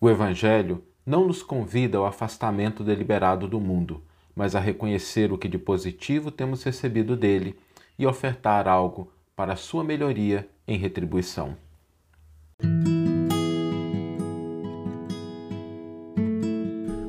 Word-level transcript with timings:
O 0.00 0.08
Evangelho 0.08 0.84
não 1.04 1.26
nos 1.26 1.42
convida 1.42 1.98
ao 1.98 2.06
afastamento 2.06 2.84
deliberado 2.84 3.48
do 3.48 3.58
mundo, 3.58 4.00
mas 4.34 4.54
a 4.54 4.60
reconhecer 4.60 5.32
o 5.32 5.38
que 5.38 5.48
de 5.48 5.58
positivo 5.58 6.30
temos 6.30 6.62
recebido 6.62 7.16
dele 7.16 7.56
e 7.98 8.06
ofertar 8.06 8.68
algo 8.68 9.10
para 9.34 9.54
a 9.54 9.56
sua 9.56 9.82
melhoria 9.82 10.48
em 10.68 10.78
retribuição. 10.78 11.56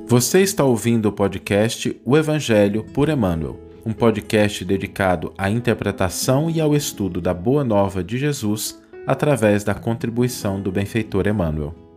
Você 0.07 0.41
está 0.41 0.63
ouvindo 0.63 1.09
o 1.09 1.11
podcast 1.11 1.95
O 2.03 2.17
Evangelho 2.17 2.83
por 2.83 3.07
Emmanuel, 3.07 3.59
um 3.85 3.93
podcast 3.93 4.65
dedicado 4.65 5.31
à 5.37 5.47
interpretação 5.47 6.49
e 6.49 6.59
ao 6.59 6.75
estudo 6.75 7.21
da 7.21 7.35
Boa 7.35 7.63
Nova 7.63 8.03
de 8.03 8.17
Jesus 8.17 8.81
através 9.05 9.63
da 9.63 9.75
contribuição 9.75 10.59
do 10.59 10.71
benfeitor 10.71 11.27
Emmanuel. 11.27 11.88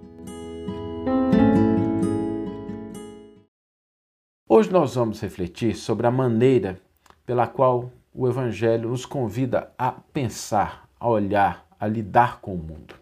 Hoje 4.54 4.70
nós 4.70 4.96
vamos 4.96 5.18
refletir 5.18 5.74
sobre 5.74 6.06
a 6.06 6.10
maneira 6.10 6.78
pela 7.24 7.46
qual 7.46 7.90
o 8.12 8.28
Evangelho 8.28 8.90
nos 8.90 9.06
convida 9.06 9.72
a 9.78 9.92
pensar, 9.92 10.86
a 11.00 11.08
olhar, 11.08 11.66
a 11.80 11.86
lidar 11.86 12.38
com 12.42 12.54
o 12.54 12.58
mundo. 12.58 12.94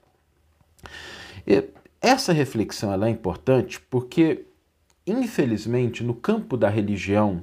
E 1.44 1.64
essa 2.00 2.32
reflexão 2.32 2.94
é 3.04 3.10
importante 3.10 3.80
porque, 3.80 4.46
infelizmente, 5.04 6.04
no 6.04 6.14
campo 6.14 6.56
da 6.56 6.68
religião, 6.68 7.42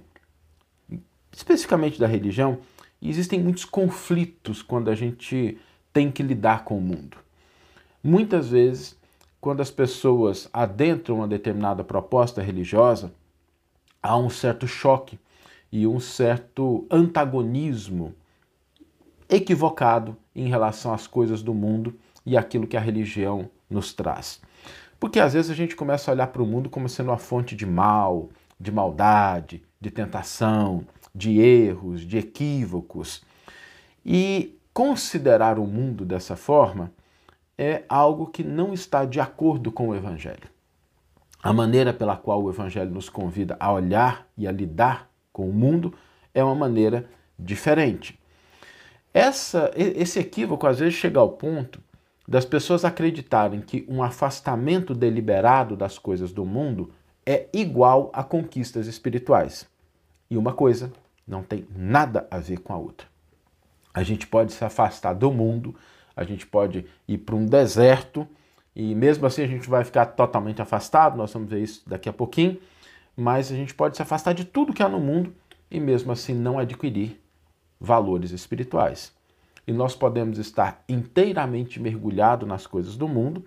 especificamente 1.34 2.00
da 2.00 2.08
religião, 2.08 2.60
existem 3.02 3.42
muitos 3.42 3.66
conflitos 3.66 4.62
quando 4.62 4.90
a 4.90 4.96
gente 4.96 5.58
tem 5.92 6.10
que 6.10 6.24
lidar 6.24 6.64
com 6.64 6.78
o 6.78 6.82
mundo. 6.82 7.18
Muitas 8.02 8.48
vezes, 8.48 8.98
quando 9.42 9.60
as 9.60 9.70
pessoas 9.70 10.50
adentram 10.54 11.18
uma 11.18 11.28
determinada 11.28 11.84
proposta 11.84 12.42
religiosa, 12.42 13.12
há 14.02 14.18
um 14.18 14.30
certo 14.30 14.68
choque 14.68 15.20
e 15.72 15.86
um 15.86 16.00
certo 16.00 16.86
antagonismo 16.90 18.14
equivocado 19.30 20.16
em 20.36 20.48
relação 20.48 20.94
às 20.94 21.06
coisas 21.06 21.44
do 21.44 21.54
mundo 21.54 21.94
e 22.26 22.38
aquilo 22.38 22.68
que 22.68 22.78
a 22.78 22.82
religião 22.82 23.50
nos 23.70 23.94
traz. 23.94 24.42
Porque 25.00 25.20
às 25.20 25.34
vezes 25.34 25.52
a 25.52 25.54
gente 25.54 25.76
começa 25.76 26.10
a 26.10 26.14
olhar 26.14 26.28
para 26.28 26.42
o 26.42 26.48
mundo 26.48 26.70
como 26.70 26.90
sendo 26.90 27.10
uma 27.10 27.18
fonte 27.18 27.56
de 27.56 27.66
mal, 27.66 28.30
de 28.60 28.72
maldade, 28.72 29.64
de 29.80 29.92
tentação, 29.92 30.86
de 31.14 31.40
erros, 31.40 32.02
de 32.02 32.18
equívocos. 32.18 33.24
E 34.06 34.58
considerar 34.74 35.60
o 35.60 35.68
mundo 35.68 36.06
dessa 36.06 36.36
forma 36.36 36.92
é 37.58 37.84
algo 37.90 38.28
que 38.28 38.44
não 38.44 38.74
está 38.74 39.06
de 39.06 39.20
acordo 39.20 39.72
com 39.72 39.90
o 39.90 39.96
Evangelho. 39.96 40.50
A 41.48 41.54
maneira 41.54 41.94
pela 41.94 42.18
qual 42.18 42.44
o 42.44 42.50
Evangelho 42.50 42.92
nos 42.92 43.08
convida 43.08 43.56
a 43.58 43.72
olhar 43.72 44.28
e 44.38 44.46
a 44.46 44.52
lidar 44.52 45.10
com 45.32 45.50
o 45.50 45.54
mundo 45.54 45.94
é 46.34 46.44
uma 46.44 46.54
maneira 46.54 47.10
diferente. 47.40 48.20
Essa, 49.14 49.72
esse 49.74 50.20
equívoco 50.20 50.68
às 50.68 50.80
vezes 50.80 50.96
chega 50.96 51.22
ao 51.22 51.30
ponto 51.30 51.82
das 52.28 52.44
pessoas 52.44 52.84
acreditarem 52.84 53.62
que 53.62 53.86
um 53.88 54.04
afastamento 54.04 54.94
deliberado 54.94 55.78
das 55.78 55.98
coisas 55.98 56.34
do 56.34 56.44
mundo 56.44 56.92
é 57.26 57.48
igual 57.54 58.12
a 58.14 58.26
conquistas 58.26 58.86
espirituais. 58.86 59.70
E 60.30 60.36
uma 60.36 60.52
coisa 60.52 60.92
não 61.26 61.44
tem 61.44 61.66
nada 61.74 62.28
a 62.30 62.40
ver 62.40 62.60
com 62.60 62.74
a 62.74 62.78
outra. 62.78 63.08
A 63.94 64.04
gente 64.04 64.28
pode 64.28 64.52
se 64.52 64.66
afastar 64.66 65.14
do 65.14 65.32
mundo, 65.32 65.74
a 66.14 66.26
gente 66.26 66.46
pode 66.46 66.86
ir 67.08 67.20
para 67.20 67.36
um 67.36 67.46
deserto 67.46 68.28
e 68.80 68.94
mesmo 68.94 69.26
assim 69.26 69.42
a 69.42 69.48
gente 69.48 69.68
vai 69.68 69.84
ficar 69.84 70.06
totalmente 70.06 70.62
afastado, 70.62 71.18
nós 71.18 71.34
vamos 71.34 71.50
ver 71.50 71.64
isso 71.64 71.82
daqui 71.90 72.08
a 72.08 72.14
pouquinho, 72.14 72.60
mas 73.16 73.52
a 73.52 73.56
gente 73.56 73.74
pode 73.74 73.96
se 73.98 74.04
afastar 74.04 74.34
de 74.34 74.46
tudo 74.46 74.72
que 74.72 74.84
há 74.84 74.88
no 74.88 75.00
mundo 75.00 75.34
e 75.72 75.80
mesmo 75.80 76.12
assim 76.12 76.36
não 76.36 76.60
adquirir 76.60 77.20
valores 77.80 78.30
espirituais. 78.30 79.12
E 79.66 79.74
nós 79.74 79.96
podemos 79.96 80.38
estar 80.38 80.84
inteiramente 80.88 81.80
mergulhado 81.80 82.46
nas 82.46 82.68
coisas 82.68 82.96
do 82.96 83.08
mundo 83.08 83.44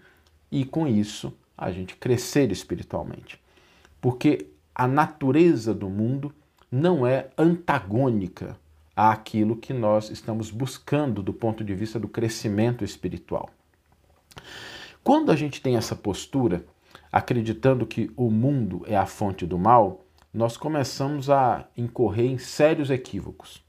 e 0.50 0.65
com 0.65 0.84
isso 0.84 1.33
a 1.56 1.71
gente 1.71 1.94
crescer 1.94 2.50
espiritualmente. 2.50 3.41
Porque 4.00 4.49
a 4.75 4.88
natureza 4.88 5.72
do 5.72 5.88
mundo 5.88 6.34
não 6.72 7.06
é 7.06 7.31
antagônica 7.38 8.59
àquilo 8.97 9.54
que 9.54 9.72
nós 9.72 10.10
estamos 10.10 10.50
buscando 10.50 11.22
do 11.22 11.33
ponto 11.33 11.62
de 11.62 11.72
vista 11.72 12.00
do 12.00 12.09
crescimento 12.09 12.83
espiritual. 12.83 13.49
Quando 15.03 15.33
a 15.33 15.37
gente 15.37 15.62
tem 15.62 15.77
essa 15.77 15.97
postura, 15.97 16.65
acreditando 17.11 17.87
que 17.87 18.11
o 18.16 18.31
mundo 18.31 18.83
é 18.87 18.97
a 18.97 19.06
fonte 19.06 19.47
do 19.47 19.59
mal, 19.59 20.05
nós 20.33 20.56
começamos 20.56 21.31
a 21.31 21.66
incorrer 21.77 22.31
em 22.31 22.38
sérios 22.38 22.91
equívocos. 22.91 23.65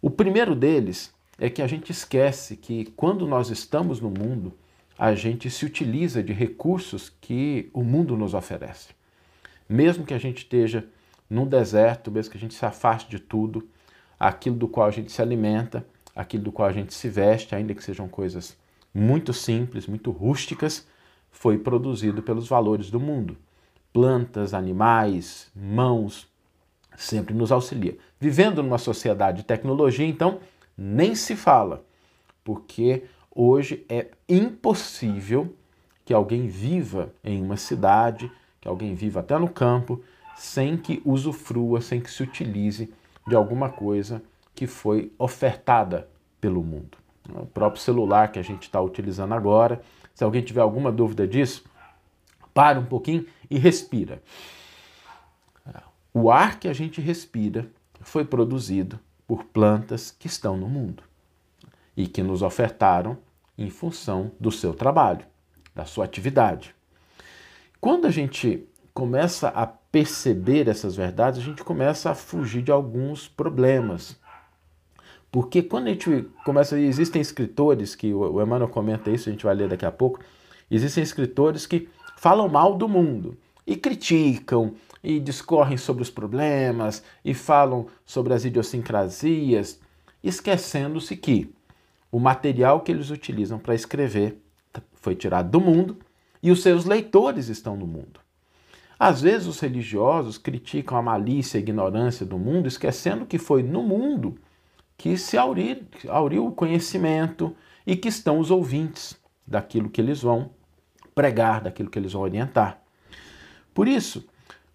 O 0.00 0.08
primeiro 0.08 0.54
deles 0.54 1.12
é 1.38 1.50
que 1.50 1.60
a 1.60 1.66
gente 1.66 1.90
esquece 1.90 2.56
que 2.56 2.86
quando 2.96 3.26
nós 3.26 3.50
estamos 3.50 4.00
no 4.00 4.10
mundo, 4.10 4.54
a 4.96 5.14
gente 5.14 5.50
se 5.50 5.66
utiliza 5.66 6.22
de 6.22 6.32
recursos 6.32 7.12
que 7.20 7.68
o 7.74 7.82
mundo 7.82 8.16
nos 8.16 8.32
oferece. 8.32 8.90
Mesmo 9.68 10.06
que 10.06 10.14
a 10.14 10.18
gente 10.18 10.38
esteja 10.38 10.86
num 11.28 11.46
deserto, 11.46 12.12
mesmo 12.12 12.30
que 12.30 12.38
a 12.38 12.40
gente 12.40 12.54
se 12.54 12.64
afaste 12.64 13.10
de 13.10 13.18
tudo, 13.18 13.68
aquilo 14.18 14.56
do 14.56 14.68
qual 14.68 14.86
a 14.86 14.92
gente 14.92 15.10
se 15.10 15.20
alimenta, 15.20 15.84
aquilo 16.14 16.44
do 16.44 16.52
qual 16.52 16.68
a 16.68 16.72
gente 16.72 16.94
se 16.94 17.08
veste, 17.08 17.56
ainda 17.56 17.74
que 17.74 17.82
sejam 17.82 18.06
coisas 18.06 18.56
muito 18.94 19.32
simples, 19.32 19.88
muito 19.88 20.12
rústicas, 20.12 20.86
foi 21.30 21.58
produzido 21.58 22.22
pelos 22.22 22.46
valores 22.46 22.90
do 22.90 23.00
mundo. 23.00 23.36
Plantas, 23.92 24.54
animais, 24.54 25.50
mãos, 25.54 26.28
sempre 26.96 27.34
nos 27.34 27.50
auxilia. 27.50 27.98
Vivendo 28.20 28.62
numa 28.62 28.78
sociedade 28.78 29.38
de 29.38 29.44
tecnologia, 29.44 30.06
então, 30.06 30.38
nem 30.78 31.14
se 31.16 31.34
fala, 31.34 31.84
porque 32.44 33.04
hoje 33.34 33.84
é 33.88 34.08
impossível 34.28 35.52
que 36.04 36.14
alguém 36.14 36.46
viva 36.46 37.12
em 37.22 37.42
uma 37.42 37.56
cidade, 37.56 38.30
que 38.60 38.68
alguém 38.68 38.94
viva 38.94 39.20
até 39.20 39.36
no 39.38 39.48
campo, 39.48 40.02
sem 40.36 40.76
que 40.76 41.02
usufrua, 41.04 41.80
sem 41.80 42.00
que 42.00 42.10
se 42.10 42.22
utilize 42.22 42.92
de 43.26 43.34
alguma 43.34 43.70
coisa 43.70 44.22
que 44.54 44.66
foi 44.66 45.12
ofertada 45.18 46.08
pelo 46.40 46.62
mundo 46.62 47.03
o 47.28 47.46
próprio 47.46 47.82
celular 47.82 48.30
que 48.30 48.38
a 48.38 48.42
gente 48.42 48.62
está 48.62 48.80
utilizando 48.80 49.34
agora. 49.34 49.80
Se 50.14 50.24
alguém 50.24 50.42
tiver 50.42 50.60
alguma 50.60 50.92
dúvida 50.92 51.26
disso, 51.26 51.64
para 52.52 52.78
um 52.78 52.84
pouquinho 52.84 53.26
e 53.50 53.58
respira. 53.58 54.22
O 56.12 56.30
ar 56.30 56.60
que 56.60 56.68
a 56.68 56.72
gente 56.72 57.00
respira 57.00 57.68
foi 58.00 58.24
produzido 58.24 59.00
por 59.26 59.44
plantas 59.44 60.12
que 60.12 60.28
estão 60.28 60.56
no 60.56 60.68
mundo 60.68 61.02
e 61.96 62.06
que 62.06 62.22
nos 62.22 62.42
ofertaram 62.42 63.18
em 63.58 63.70
função 63.70 64.30
do 64.38 64.52
seu 64.52 64.74
trabalho, 64.74 65.26
da 65.74 65.84
sua 65.84 66.04
atividade. 66.04 66.74
Quando 67.80 68.06
a 68.06 68.10
gente 68.10 68.66
começa 68.92 69.48
a 69.48 69.66
perceber 69.66 70.68
essas 70.68 70.94
verdades, 70.94 71.40
a 71.40 71.44
gente 71.44 71.64
começa 71.64 72.10
a 72.10 72.14
fugir 72.14 72.62
de 72.62 72.70
alguns 72.70 73.26
problemas 73.28 74.16
porque 75.34 75.64
quando 75.64 75.88
a 75.88 75.90
gente 75.90 76.28
começa, 76.44 76.78
existem 76.78 77.20
escritores 77.20 77.96
que 77.96 78.14
o 78.14 78.40
Emmanuel 78.40 78.68
comenta 78.68 79.10
isso, 79.10 79.28
a 79.28 79.32
gente 79.32 79.44
vai 79.44 79.52
ler 79.52 79.68
daqui 79.68 79.84
a 79.84 79.90
pouco. 79.90 80.20
Existem 80.70 81.02
escritores 81.02 81.66
que 81.66 81.88
falam 82.16 82.48
mal 82.48 82.76
do 82.76 82.88
mundo 82.88 83.36
e 83.66 83.74
criticam 83.74 84.76
e 85.02 85.18
discorrem 85.18 85.76
sobre 85.76 86.04
os 86.04 86.08
problemas 86.08 87.02
e 87.24 87.34
falam 87.34 87.88
sobre 88.06 88.32
as 88.32 88.44
idiosincrasias, 88.44 89.80
esquecendo-se 90.22 91.16
que 91.16 91.52
o 92.12 92.20
material 92.20 92.82
que 92.82 92.92
eles 92.92 93.10
utilizam 93.10 93.58
para 93.58 93.74
escrever 93.74 94.40
foi 94.92 95.16
tirado 95.16 95.50
do 95.50 95.60
mundo 95.60 95.98
e 96.40 96.52
os 96.52 96.62
seus 96.62 96.84
leitores 96.84 97.48
estão 97.48 97.76
no 97.76 97.88
mundo. 97.88 98.20
Às 98.96 99.20
vezes 99.20 99.48
os 99.48 99.58
religiosos 99.58 100.38
criticam 100.38 100.96
a 100.96 101.02
malícia 101.02 101.58
e 101.58 101.58
a 101.58 101.62
ignorância 101.62 102.24
do 102.24 102.38
mundo, 102.38 102.68
esquecendo 102.68 103.26
que 103.26 103.36
foi 103.36 103.64
no 103.64 103.82
mundo 103.82 104.38
que 105.04 105.18
se 105.18 105.36
auriu 105.36 106.46
o 106.46 106.52
conhecimento 106.52 107.54
e 107.86 107.94
que 107.94 108.08
estão 108.08 108.38
os 108.38 108.50
ouvintes 108.50 109.14
daquilo 109.46 109.90
que 109.90 110.00
eles 110.00 110.22
vão 110.22 110.48
pregar, 111.14 111.60
daquilo 111.60 111.90
que 111.90 111.98
eles 111.98 112.14
vão 112.14 112.22
orientar. 112.22 112.80
Por 113.74 113.86
isso, 113.86 114.26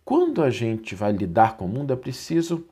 quando 0.05 0.43
a 0.43 0.51
gente 0.51 0.93
vai 0.93 1.11
lidar 1.13 1.57
com 1.57 1.65
o 1.65 1.67
mundo, 1.67 1.93
é 1.93 1.95
preciso 1.95 2.63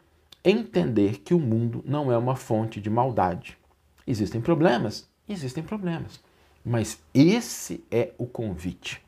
entender 0.45 1.21
que 1.21 1.33
o 1.33 1.39
mundo 1.39 1.83
não 1.83 2.11
é 2.11 2.17
uma 2.19 2.35
fonte 2.35 2.79
de 2.79 2.91
maldade. 2.91 3.57
Existem 4.05 4.39
problemas? 4.39 5.09
Existem 5.27 5.63
problemas. 5.63 6.19
Mas 6.63 7.01
esse 7.11 7.83
é 7.89 8.13
o 8.19 8.27
convite. 8.27 9.01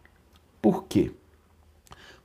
Por 0.60 0.86
quê? 0.86 1.12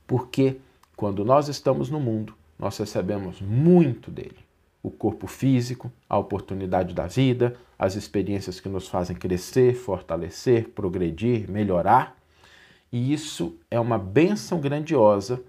Porque 0.07 0.57
quando 0.95 1.23
nós 1.23 1.49
estamos 1.49 1.91
no 1.91 1.99
mundo, 1.99 2.33
nós 2.57 2.75
recebemos 2.79 3.39
muito 3.39 4.09
dele 4.09 4.44
o 4.85 4.91
corpo 4.91 5.25
físico, 5.25 5.91
a 6.07 6.15
oportunidade 6.15 6.93
da 6.93 7.07
vida, 7.07 7.55
as 7.77 7.95
experiências 7.95 8.59
que 8.59 8.69
nos 8.69 8.87
fazem 8.87 9.15
crescer, 9.15 9.73
fortalecer, 9.73 10.69
progredir, 10.69 11.49
melhorar. 11.49 12.15
E 12.91 13.11
isso 13.11 13.57
é 13.71 13.79
uma 13.79 13.97
bênção 13.97 14.61
grandiosa 14.61 15.41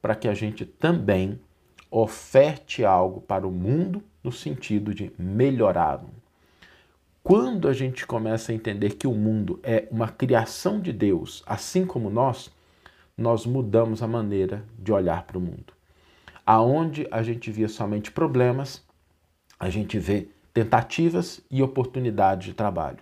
para 0.00 0.14
que 0.14 0.28
a 0.28 0.34
gente 0.34 0.64
também 0.64 1.40
oferte 1.90 2.84
algo 2.84 3.20
para 3.20 3.44
o 3.44 3.50
mundo 3.50 4.00
no 4.22 4.30
sentido 4.30 4.94
de 4.94 5.10
melhorá-lo. 5.18 6.08
Quando 7.24 7.68
a 7.68 7.72
gente 7.72 8.06
começa 8.06 8.52
a 8.52 8.54
entender 8.54 8.90
que 8.90 9.08
o 9.08 9.14
mundo 9.14 9.58
é 9.64 9.88
uma 9.90 10.06
criação 10.06 10.80
de 10.80 10.92
Deus, 10.92 11.42
assim 11.44 11.84
como 11.84 12.08
nós, 12.08 12.52
nós 13.18 13.46
mudamos 13.46 14.00
a 14.00 14.06
maneira 14.06 14.62
de 14.78 14.92
olhar 14.92 15.24
para 15.24 15.38
o 15.38 15.40
mundo. 15.40 15.75
Aonde 16.48 17.08
a 17.10 17.24
gente 17.24 17.50
via 17.50 17.68
somente 17.68 18.12
problemas, 18.12 18.80
a 19.58 19.68
gente 19.68 19.98
vê 19.98 20.28
tentativas 20.54 21.40
e 21.50 21.60
oportunidades 21.60 22.46
de 22.46 22.54
trabalho. 22.54 23.00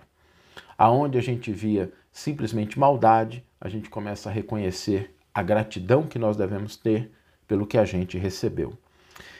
Aonde 0.75 1.19
a 1.19 1.21
gente 1.21 1.51
via 1.51 1.93
simplesmente 2.11 2.79
maldade, 2.79 3.45
a 3.61 3.69
gente 3.69 3.87
começa 3.87 4.29
a 4.29 4.31
reconhecer 4.31 5.15
a 5.31 5.43
gratidão 5.43 6.07
que 6.07 6.17
nós 6.17 6.35
devemos 6.35 6.75
ter 6.75 7.11
pelo 7.47 7.67
que 7.67 7.77
a 7.77 7.85
gente 7.85 8.17
recebeu. 8.17 8.73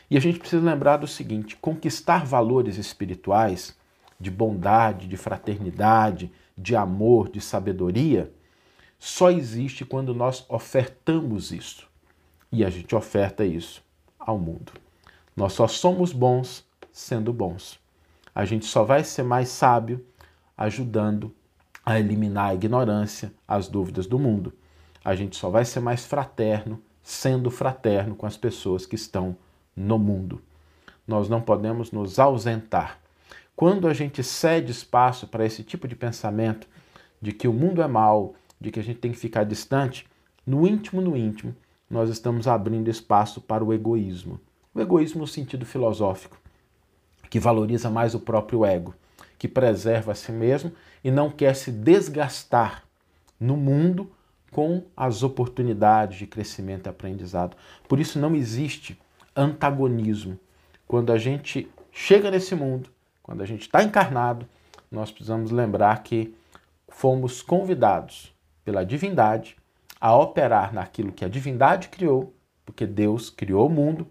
E 0.07 0.15
a 0.15 0.19
gente 0.19 0.37
precisa 0.37 0.63
lembrar 0.63 0.97
do 0.97 1.07
seguinte: 1.07 1.55
conquistar 1.55 2.23
valores 2.27 2.77
espirituais 2.77 3.75
de 4.19 4.29
bondade, 4.29 5.07
de 5.07 5.17
fraternidade, 5.17 6.31
de 6.55 6.75
amor, 6.75 7.27
de 7.27 7.41
sabedoria, 7.41 8.31
só 8.99 9.31
existe 9.31 9.83
quando 9.83 10.13
nós 10.13 10.45
ofertamos 10.47 11.51
isso. 11.51 11.89
E 12.51 12.63
a 12.63 12.69
gente 12.69 12.95
oferta 12.95 13.43
isso 13.43 13.83
ao 14.25 14.37
mundo. 14.37 14.71
Nós 15.35 15.53
só 15.53 15.67
somos 15.67 16.11
bons 16.11 16.65
sendo 16.91 17.31
bons. 17.31 17.79
A 18.33 18.45
gente 18.45 18.65
só 18.65 18.83
vai 18.83 19.03
ser 19.03 19.23
mais 19.23 19.49
sábio 19.49 20.05
ajudando 20.57 21.33
a 21.85 21.99
eliminar 21.99 22.49
a 22.49 22.55
ignorância, 22.55 23.31
as 23.47 23.67
dúvidas 23.67 24.07
do 24.07 24.17
mundo. 24.17 24.53
A 25.03 25.15
gente 25.15 25.35
só 25.35 25.49
vai 25.49 25.63
ser 25.63 25.79
mais 25.79 26.05
fraterno 26.05 26.81
sendo 27.03 27.51
fraterno 27.51 28.15
com 28.15 28.25
as 28.25 28.35
pessoas 28.35 28.85
que 28.85 28.95
estão 28.95 29.37
no 29.75 29.99
mundo. 29.99 30.41
Nós 31.07 31.29
não 31.29 31.39
podemos 31.39 31.91
nos 31.91 32.17
ausentar. 32.17 32.99
Quando 33.55 33.87
a 33.87 33.93
gente 33.93 34.23
cede 34.23 34.71
espaço 34.71 35.27
para 35.27 35.45
esse 35.45 35.63
tipo 35.63 35.87
de 35.87 35.95
pensamento 35.95 36.67
de 37.21 37.31
que 37.31 37.47
o 37.47 37.53
mundo 37.53 37.81
é 37.81 37.87
mal, 37.87 38.33
de 38.59 38.71
que 38.71 38.79
a 38.79 38.83
gente 38.83 38.99
tem 38.99 39.11
que 39.11 39.19
ficar 39.19 39.43
distante, 39.43 40.07
no 40.45 40.67
íntimo, 40.67 40.99
no 40.99 41.15
íntimo, 41.15 41.55
nós 41.89 42.09
estamos 42.09 42.47
abrindo 42.47 42.89
espaço 42.89 43.41
para 43.41 43.63
o 43.63 43.73
egoísmo. 43.73 44.39
O 44.73 44.81
egoísmo 44.81 45.21
no 45.21 45.27
sentido 45.27 45.65
filosófico, 45.65 46.37
que 47.29 47.39
valoriza 47.39 47.89
mais 47.89 48.13
o 48.13 48.19
próprio 48.19 48.65
ego, 48.65 48.93
que 49.37 49.47
preserva 49.47 50.11
a 50.11 50.15
si 50.15 50.31
mesmo 50.31 50.71
e 51.03 51.11
não 51.11 51.29
quer 51.29 51.55
se 51.55 51.71
desgastar 51.71 52.83
no 53.39 53.55
mundo 53.55 54.11
com 54.51 54.83
as 54.95 55.21
oportunidades 55.23 56.17
de 56.17 56.25
crescimento 56.25 56.87
e 56.87 56.89
aprendizado. 56.89 57.57
Por 57.87 57.99
isso 57.99 58.17
não 58.17 58.35
existe 58.35 58.99
antagonismo. 59.35 60.39
Quando 60.87 61.11
a 61.11 61.17
gente 61.17 61.69
chega 61.91 62.31
nesse 62.31 62.55
mundo, 62.55 62.89
quando 63.21 63.41
a 63.41 63.45
gente 63.45 63.63
está 63.63 63.83
encarnado, 63.83 64.47
nós 64.89 65.11
precisamos 65.11 65.51
lembrar 65.51 66.03
que 66.03 66.33
fomos 66.87 67.41
convidados 67.41 68.33
pela 68.63 68.85
divindade 68.85 69.57
a 70.05 70.15
operar 70.15 70.71
naquilo 70.71 71.11
que 71.11 71.25
a 71.25 71.27
divindade 71.27 71.87
criou, 71.87 72.31
porque 72.63 72.85
Deus 72.85 73.31
criou 73.31 73.65
o 73.65 73.71
mundo, 73.71 74.05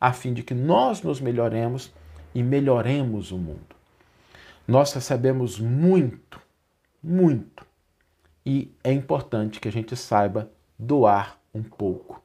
a 0.00 0.12
fim 0.12 0.32
de 0.32 0.44
que 0.44 0.54
nós 0.54 1.02
nos 1.02 1.20
melhoremos 1.20 1.92
e 2.32 2.40
melhoremos 2.40 3.32
o 3.32 3.36
mundo. 3.36 3.74
Nós 4.64 4.92
recebemos 4.92 5.58
muito, 5.58 6.40
muito, 7.02 7.66
e 8.46 8.72
é 8.84 8.92
importante 8.92 9.58
que 9.58 9.66
a 9.66 9.72
gente 9.72 9.96
saiba 9.96 10.48
doar 10.78 11.36
um 11.52 11.64
pouco, 11.64 12.22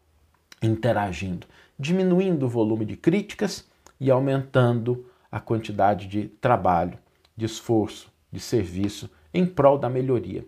interagindo 0.61 1.47
diminuindo 1.79 2.45
o 2.45 2.49
volume 2.49 2.85
de 2.85 2.95
críticas 2.95 3.67
e 3.99 4.11
aumentando 4.11 5.09
a 5.31 5.39
quantidade 5.39 6.05
de 6.05 6.27
trabalho, 6.27 6.99
de 7.35 7.45
esforço, 7.45 8.13
de 8.31 8.39
serviço 8.39 9.09
em 9.33 9.47
prol 9.47 9.79
da 9.79 9.89
melhoria. 9.89 10.45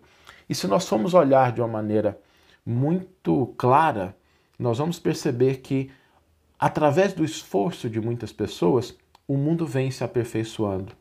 E 0.48 0.54
se 0.54 0.68
nós 0.68 0.88
formos 0.88 1.12
olhar 1.12 1.50
de 1.50 1.60
uma 1.60 1.66
maneira 1.66 2.16
muito 2.68 3.54
clara, 3.56 4.16
nós 4.58 4.78
vamos 4.78 4.98
perceber 4.98 5.58
que, 5.58 5.90
através 6.58 7.12
do 7.12 7.24
esforço 7.24 7.88
de 7.88 8.00
muitas 8.00 8.32
pessoas, 8.32 8.96
o 9.26 9.36
mundo 9.36 9.66
vem 9.66 9.90
se 9.90 10.04
aperfeiçoando. 10.04 10.92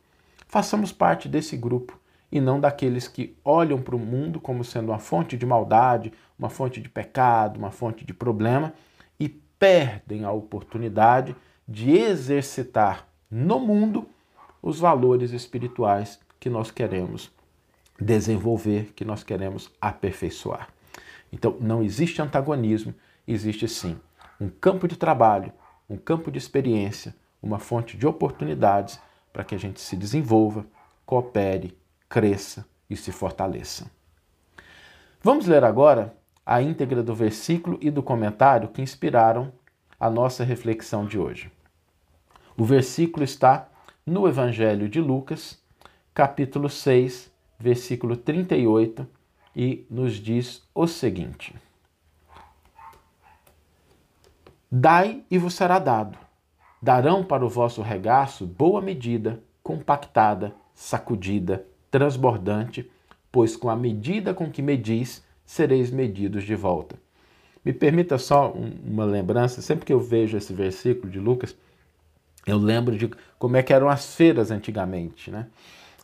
Façamos 0.48 0.92
parte 0.92 1.28
desse 1.28 1.58
grupo 1.58 2.00
e 2.32 2.40
não 2.40 2.60
daqueles 2.60 3.08
que 3.08 3.36
olham 3.44 3.82
para 3.82 3.96
o 3.96 4.00
mundo 4.00 4.40
como 4.40 4.64
sendo 4.64 4.92
uma 4.92 5.00
fonte 5.00 5.36
de 5.38 5.46
maldade, 5.46 6.14
uma 6.38 6.50
fonte 6.50 6.82
de 6.82 6.90
pecado, 6.90 7.58
uma 7.58 7.72
fonte 7.72 8.06
de 8.06 8.14
problema 8.14 8.74
perdem 9.60 10.24
a 10.24 10.32
oportunidade 10.32 11.36
de 11.68 11.92
exercitar 11.92 13.08
no 13.30 13.60
mundo 13.60 14.08
os 14.62 14.80
valores 14.80 15.32
espirituais 15.32 16.20
que 16.40 16.50
nós 16.50 16.72
queremos 16.72 17.32
desenvolver, 18.00 18.94
que 18.96 19.04
nós 19.04 19.24
queremos 19.24 19.72
aperfeiçoar. 19.82 20.70
Então, 21.32 21.58
não 21.60 21.84
existe 21.84 22.22
antagonismo, 22.22 22.94
existe 23.28 23.68
sim 23.68 24.00
um 24.40 24.50
campo 24.50 24.88
de 24.88 24.96
trabalho, 24.96 25.52
um 25.90 25.98
campo 25.98 26.32
de 26.32 26.38
experiência, 26.38 27.16
uma 27.42 27.60
fonte 27.60 27.98
de 27.98 28.06
oportunidades 28.06 29.00
para 29.34 29.44
que 29.44 29.56
a 29.56 29.58
gente 29.58 29.80
se 29.80 29.96
desenvolva, 29.96 30.66
coopere, 31.06 31.78
cresça 32.10 32.66
e 32.90 32.96
se 32.96 33.12
fortaleça. 33.12 33.90
Vamos 35.22 35.48
ler 35.48 35.64
agora 35.64 36.16
a 36.46 36.62
íntegra 36.62 37.04
do 37.04 37.14
versículo 37.14 37.78
e 37.82 37.92
do 37.92 38.02
comentário 38.02 38.70
que 38.70 38.82
inspiraram 38.82 39.52
a 40.00 40.10
nossa 40.10 40.44
reflexão 40.44 41.06
de 41.06 41.20
hoje. 41.20 41.52
O 42.56 42.64
versículo 42.64 43.24
está 43.24 43.68
no 44.06 44.28
Evangelho 44.28 44.88
de 44.88 45.02
Lucas, 45.02 45.62
capítulo 46.14 46.70
6, 46.70 47.32
versículo 47.60 48.16
38, 48.16 49.08
e 49.58 49.88
nos 49.90 50.14
diz 50.18 50.62
o 50.76 50.86
seguinte: 50.86 51.56
Dai 54.72 55.24
e 55.32 55.40
vos 55.40 55.56
será 55.56 55.80
dado. 55.80 56.16
Darão 56.80 57.24
para 57.24 57.44
o 57.44 57.50
vosso 57.50 57.82
regaço 57.82 58.46
boa 58.46 58.80
medida, 58.80 59.42
compactada, 59.64 60.54
sacudida, 60.76 61.66
transbordante, 61.90 62.90
pois 63.32 63.58
com 63.58 63.68
a 63.68 63.76
medida 63.76 64.32
com 64.32 64.52
que 64.52 64.62
medis, 64.62 65.26
sereis 65.44 65.90
medidos 65.90 66.44
de 66.44 66.54
volta. 66.54 66.96
Me 67.66 67.74
permita 67.74 68.20
só 68.20 68.52
uma 68.52 69.06
lembrança, 69.06 69.62
sempre 69.62 69.86
que 69.86 69.92
eu 69.92 70.00
vejo 70.00 70.38
esse 70.38 70.54
versículo 70.54 71.12
de 71.12 71.20
Lucas, 71.20 71.56
eu 72.46 72.58
lembro 72.58 72.96
de 72.96 73.10
como 73.40 73.58
é 73.58 73.64
que 73.64 73.74
eram 73.74 73.90
as 73.90 74.16
feiras 74.16 74.52
antigamente, 74.52 75.32
né? 75.32 75.48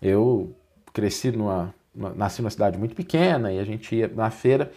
Eu 0.01 0.53
cresci 0.91 1.31
numa, 1.31 1.73
nasci 1.95 2.41
numa 2.41 2.49
cidade 2.49 2.77
muito 2.77 2.95
pequena 2.95 3.51
e 3.51 3.59
a 3.59 3.63
gente 3.63 3.95
ia 3.95 4.07
na 4.07 4.29
feira 4.29 4.71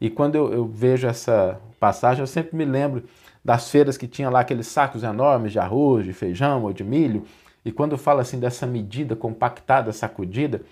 e 0.00 0.08
quando 0.08 0.34
eu, 0.34 0.52
eu 0.52 0.66
vejo 0.66 1.06
essa 1.06 1.60
passagem 1.78 2.20
eu 2.20 2.26
sempre 2.26 2.56
me 2.56 2.64
lembro 2.64 3.04
das 3.44 3.70
feiras 3.70 3.96
que 3.96 4.06
tinha 4.06 4.30
lá 4.30 4.40
aqueles 4.40 4.66
sacos 4.66 5.02
enormes 5.02 5.52
de 5.52 5.58
arroz, 5.58 6.04
de 6.04 6.12
feijão 6.12 6.62
ou 6.62 6.72
de 6.72 6.84
milho 6.84 7.24
e 7.64 7.70
quando 7.70 7.98
fala 7.98 8.22
assim 8.22 8.38
dessa 8.38 8.66
medida 8.66 9.14
compactada, 9.14 9.92
sacudida, 9.92 10.62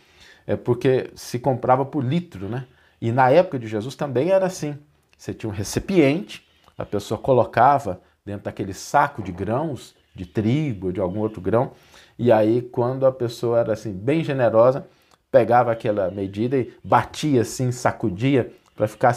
é 0.47 0.57
porque 0.57 1.11
se 1.15 1.39
comprava 1.39 1.85
por 1.85 2.03
litro, 2.03 2.49
né? 2.49 2.67
E 3.01 3.13
na 3.13 3.31
época 3.31 3.59
de 3.59 3.69
Jesus 3.69 3.95
também 3.95 4.31
era 4.31 4.47
assim. 4.47 4.77
Você 5.17 5.35
tinha 5.35 5.51
um 5.51 5.53
recipiente, 5.53 6.47
a 6.77 6.87
pessoa 6.87 7.19
colocava 7.19 8.01
dentro 8.25 8.45
daquele 8.45 8.73
saco 8.73 9.23
de 9.23 9.31
grãos, 9.31 9.95
de 10.15 10.25
trigo, 10.25 10.93
de 10.93 11.01
algum 11.01 11.21
outro 11.21 11.41
grão, 11.41 11.73
e 12.19 12.33
aí 12.33 12.63
quando 12.63 13.07
a 13.07 13.13
pessoa 13.13 13.61
era 13.61 13.73
assim 13.73 13.93
bem 13.93 14.25
generosa, 14.25 14.87
pegava 15.31 15.73
aquela 15.73 16.11
medida 16.11 16.57
e 16.57 16.73
batia 16.83 17.43
assim, 17.43 17.71
sacudia 17.71 18.53
para 18.75 18.89
ficar 18.89 19.17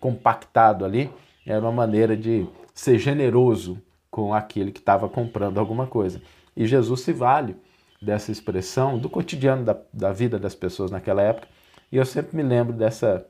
compactado 0.00 0.84
ali. 0.84 1.10
Era 1.46 1.60
uma 1.60 1.72
maneira 1.72 2.16
de 2.16 2.46
ser 2.74 2.98
generoso 2.98 3.80
com 4.10 4.34
aquele 4.34 4.72
que 4.72 4.80
estava 4.80 5.08
comprando 5.08 5.58
alguma 5.58 5.86
coisa. 5.86 6.20
E 6.56 6.66
Jesus 6.66 7.00
se 7.00 7.12
vale 7.12 7.56
dessa 8.00 8.30
expressão 8.30 8.98
do 8.98 9.08
cotidiano 9.08 9.64
da, 9.64 9.76
da 9.92 10.12
vida 10.12 10.38
das 10.38 10.54
pessoas 10.54 10.90
naquela 10.90 11.22
época 11.22 11.48
e 11.90 11.96
eu 11.96 12.04
sempre 12.04 12.36
me 12.36 12.42
lembro 12.42 12.72
dessa 12.72 13.26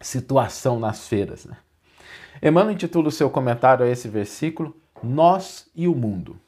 situação 0.00 0.78
nas 0.78 1.08
feiras. 1.08 1.46
Né? 1.46 1.56
Emmanuel 2.42 2.74
intitula 2.74 3.08
o 3.08 3.12
seu 3.12 3.30
comentário 3.30 3.84
a 3.84 3.88
esse 3.88 4.08
versículo 4.08 4.76
Nós 5.02 5.68
e 5.74 5.88
o 5.88 5.94
Mundo. 5.94 6.38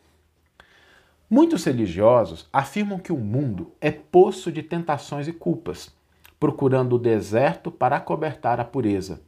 Muitos 1.30 1.64
religiosos 1.64 2.48
afirmam 2.50 2.98
que 2.98 3.12
o 3.12 3.18
mundo 3.18 3.72
é 3.82 3.90
poço 3.90 4.50
de 4.50 4.62
tentações 4.62 5.28
e 5.28 5.32
culpas, 5.32 5.94
procurando 6.40 6.96
o 6.96 6.98
deserto 6.98 7.70
para 7.70 7.96
acobertar 7.96 8.58
a 8.58 8.64
pureza. 8.64 9.20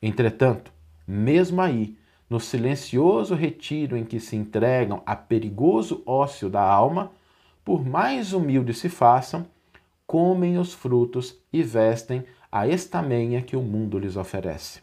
Entretanto, 0.00 0.72
mesmo 1.06 1.60
aí, 1.60 1.96
no 2.28 2.38
silencioso 2.38 3.34
retiro 3.34 3.96
em 3.96 4.04
que 4.04 4.20
se 4.20 4.36
entregam 4.36 5.02
a 5.04 5.16
perigoso 5.16 6.04
ócio 6.06 6.48
da 6.48 6.62
alma, 6.62 7.10
por 7.64 7.84
mais 7.84 8.32
humildes 8.32 8.78
se 8.78 8.88
façam, 8.88 9.44
comem 10.06 10.56
os 10.56 10.72
frutos 10.72 11.36
e 11.52 11.64
vestem 11.64 12.24
a 12.50 12.68
estamenha 12.68 13.42
que 13.42 13.56
o 13.56 13.62
mundo 13.62 13.98
lhes 13.98 14.16
oferece. 14.16 14.80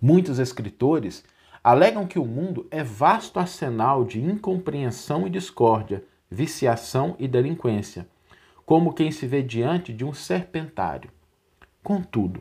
Muitos 0.00 0.38
escritores 0.38 1.22
alegam 1.66 2.06
que 2.06 2.16
o 2.16 2.24
mundo 2.24 2.68
é 2.70 2.84
vasto 2.84 3.40
arsenal 3.40 4.04
de 4.04 4.22
incompreensão 4.22 5.26
e 5.26 5.30
discórdia, 5.30 6.04
viciação 6.30 7.16
e 7.18 7.26
delinquência, 7.26 8.06
como 8.64 8.92
quem 8.92 9.10
se 9.10 9.26
vê 9.26 9.42
diante 9.42 9.92
de 9.92 10.04
um 10.04 10.12
serpentário. 10.12 11.10
Contudo, 11.82 12.40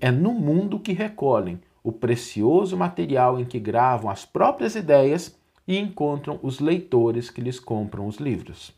é 0.00 0.10
no 0.10 0.32
mundo 0.32 0.80
que 0.80 0.92
recolhem 0.92 1.60
o 1.84 1.92
precioso 1.92 2.76
material 2.76 3.38
em 3.38 3.44
que 3.44 3.60
gravam 3.60 4.10
as 4.10 4.24
próprias 4.24 4.74
ideias 4.74 5.38
e 5.68 5.78
encontram 5.78 6.40
os 6.42 6.58
leitores 6.58 7.30
que 7.30 7.40
lhes 7.40 7.60
compram 7.60 8.08
os 8.08 8.16
livros. 8.16 8.74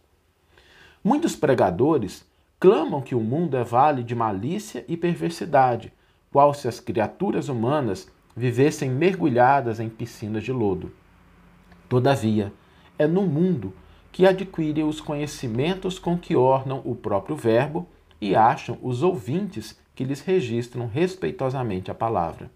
Muitos 1.02 1.34
pregadores 1.34 2.22
clamam 2.60 3.00
que 3.00 3.14
o 3.14 3.20
mundo 3.20 3.56
é 3.56 3.64
vale 3.64 4.02
de 4.02 4.14
malícia 4.14 4.84
e 4.86 4.94
perversidade, 4.94 5.90
qual 6.30 6.52
se 6.52 6.68
as 6.68 6.80
criaturas 6.80 7.48
humanas 7.48 8.14
vivessem 8.36 8.90
mergulhadas 8.90 9.80
em 9.80 9.88
piscinas 9.88 10.44
de 10.44 10.52
lodo. 10.52 10.92
Todavia, 11.88 12.52
é 12.98 13.06
no 13.06 13.22
mundo 13.22 13.72
que 14.12 14.26
adquirem 14.26 14.84
os 14.84 15.00
conhecimentos 15.00 15.98
com 15.98 16.18
que 16.18 16.36
ornam 16.36 16.82
o 16.84 16.94
próprio 16.94 17.34
Verbo 17.34 17.88
e 18.20 18.36
acham 18.36 18.78
os 18.82 19.02
ouvintes 19.02 19.78
que 19.94 20.04
lhes 20.04 20.20
registram 20.20 20.86
respeitosamente 20.86 21.90
a 21.90 21.94
palavra. 21.94 22.50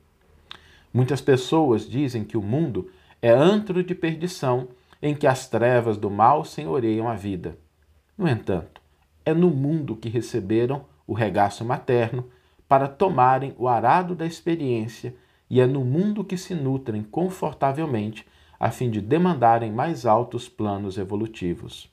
Muitas 0.92 1.20
pessoas 1.20 1.88
dizem 1.88 2.24
que 2.24 2.36
o 2.36 2.42
mundo 2.42 2.90
é 3.22 3.30
antro 3.30 3.82
de 3.82 3.94
perdição 3.94 4.68
em 5.00 5.14
que 5.14 5.26
as 5.26 5.48
trevas 5.48 5.96
do 5.96 6.10
mal 6.10 6.44
senhoreiam 6.44 7.08
a 7.08 7.14
vida. 7.14 7.56
No 8.18 8.28
entanto, 8.28 8.82
é 9.24 9.32
no 9.32 9.48
mundo 9.50 9.96
que 9.96 10.08
receberam 10.08 10.84
o 11.06 11.14
regaço 11.14 11.64
materno 11.64 12.28
para 12.68 12.86
tomarem 12.86 13.54
o 13.58 13.66
arado 13.66 14.14
da 14.14 14.26
experiência 14.26 15.14
e 15.50 15.60
é 15.60 15.66
no 15.66 15.84
mundo 15.84 16.22
que 16.22 16.36
se 16.36 16.54
nutrem 16.54 17.02
confortavelmente 17.02 18.24
a 18.58 18.70
fim 18.70 18.88
de 18.88 19.00
demandarem 19.00 19.72
mais 19.72 20.06
altos 20.06 20.48
planos 20.48 20.96
evolutivos. 20.96 21.90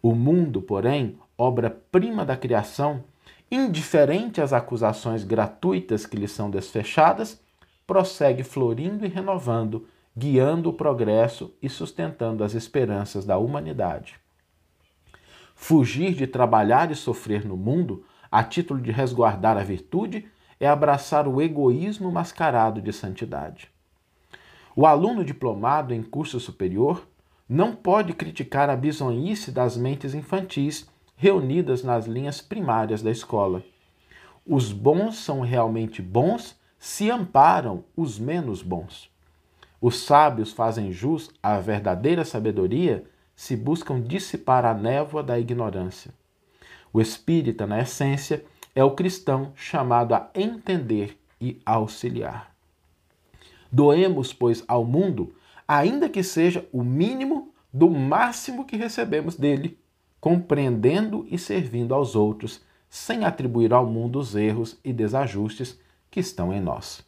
O 0.00 0.14
mundo, 0.14 0.62
porém, 0.62 1.18
obra-prima 1.36 2.24
da 2.24 2.36
criação, 2.36 3.02
indiferente 3.50 4.40
às 4.40 4.52
acusações 4.52 5.24
gratuitas 5.24 6.06
que 6.06 6.16
lhe 6.16 6.28
são 6.28 6.50
desfechadas, 6.50 7.42
prossegue 7.86 8.42
florindo 8.42 9.04
e 9.04 9.08
renovando, 9.08 9.88
guiando 10.16 10.70
o 10.70 10.72
progresso 10.72 11.52
e 11.60 11.68
sustentando 11.68 12.44
as 12.44 12.54
esperanças 12.54 13.24
da 13.24 13.36
humanidade. 13.36 14.16
Fugir 15.54 16.14
de 16.14 16.26
trabalhar 16.26 16.90
e 16.90 16.94
sofrer 16.94 17.44
no 17.44 17.56
mundo, 17.56 18.04
a 18.30 18.42
título 18.44 18.80
de 18.80 18.90
resguardar 18.90 19.56
a 19.56 19.62
virtude, 19.62 20.26
é 20.64 20.68
abraçar 20.68 21.28
o 21.28 21.42
egoísmo 21.42 22.10
mascarado 22.10 22.80
de 22.80 22.92
santidade. 22.92 23.70
O 24.74 24.86
aluno 24.86 25.24
diplomado 25.24 25.92
em 25.92 26.02
curso 26.02 26.40
superior 26.40 27.06
não 27.46 27.76
pode 27.76 28.14
criticar 28.14 28.70
a 28.70 28.76
bisonhice 28.76 29.52
das 29.52 29.76
mentes 29.76 30.14
infantis 30.14 30.88
reunidas 31.16 31.84
nas 31.84 32.06
linhas 32.06 32.40
primárias 32.40 33.02
da 33.02 33.10
escola. 33.10 33.62
Os 34.46 34.72
bons 34.72 35.18
são 35.18 35.40
realmente 35.40 36.00
bons 36.00 36.58
se 36.78 37.10
amparam 37.10 37.84
os 37.94 38.18
menos 38.18 38.62
bons. 38.62 39.10
Os 39.80 40.00
sábios 40.00 40.52
fazem 40.52 40.90
jus 40.90 41.30
à 41.42 41.58
verdadeira 41.58 42.24
sabedoria 42.24 43.04
se 43.36 43.54
buscam 43.54 44.00
dissipar 44.00 44.64
a 44.64 44.72
névoa 44.72 45.22
da 45.22 45.38
ignorância. 45.38 46.12
O 46.90 47.00
espírita, 47.00 47.66
na 47.66 47.80
essência, 47.80 48.44
é 48.74 48.82
o 48.82 48.94
cristão 48.94 49.52
chamado 49.54 50.14
a 50.14 50.30
entender 50.34 51.18
e 51.40 51.60
auxiliar. 51.64 52.54
Doemos, 53.70 54.32
pois, 54.32 54.64
ao 54.66 54.84
mundo, 54.84 55.34
ainda 55.66 56.08
que 56.08 56.22
seja 56.22 56.66
o 56.72 56.82
mínimo 56.82 57.52
do 57.72 57.90
máximo 57.90 58.64
que 58.64 58.76
recebemos 58.76 59.36
dele, 59.36 59.78
compreendendo 60.20 61.26
e 61.30 61.38
servindo 61.38 61.94
aos 61.94 62.14
outros, 62.14 62.62
sem 62.88 63.24
atribuir 63.24 63.72
ao 63.72 63.86
mundo 63.86 64.18
os 64.18 64.34
erros 64.34 64.78
e 64.84 64.92
desajustes 64.92 65.78
que 66.10 66.20
estão 66.20 66.52
em 66.52 66.60
nós. 66.60 67.04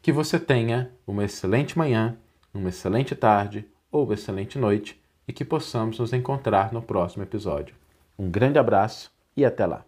Que 0.00 0.12
você 0.12 0.38
tenha 0.38 0.92
uma 1.06 1.24
excelente 1.24 1.76
manhã, 1.76 2.16
uma 2.54 2.68
excelente 2.68 3.14
tarde 3.14 3.66
ou 3.90 4.04
uma 4.04 4.14
excelente 4.14 4.58
noite 4.58 5.00
e 5.26 5.32
que 5.32 5.44
possamos 5.44 5.98
nos 5.98 6.12
encontrar 6.12 6.72
no 6.72 6.80
próximo 6.80 7.22
episódio. 7.22 7.74
Um 8.18 8.30
grande 8.30 8.58
abraço 8.58 9.11
e 9.36 9.44
até 9.44 9.66
lá! 9.66 9.84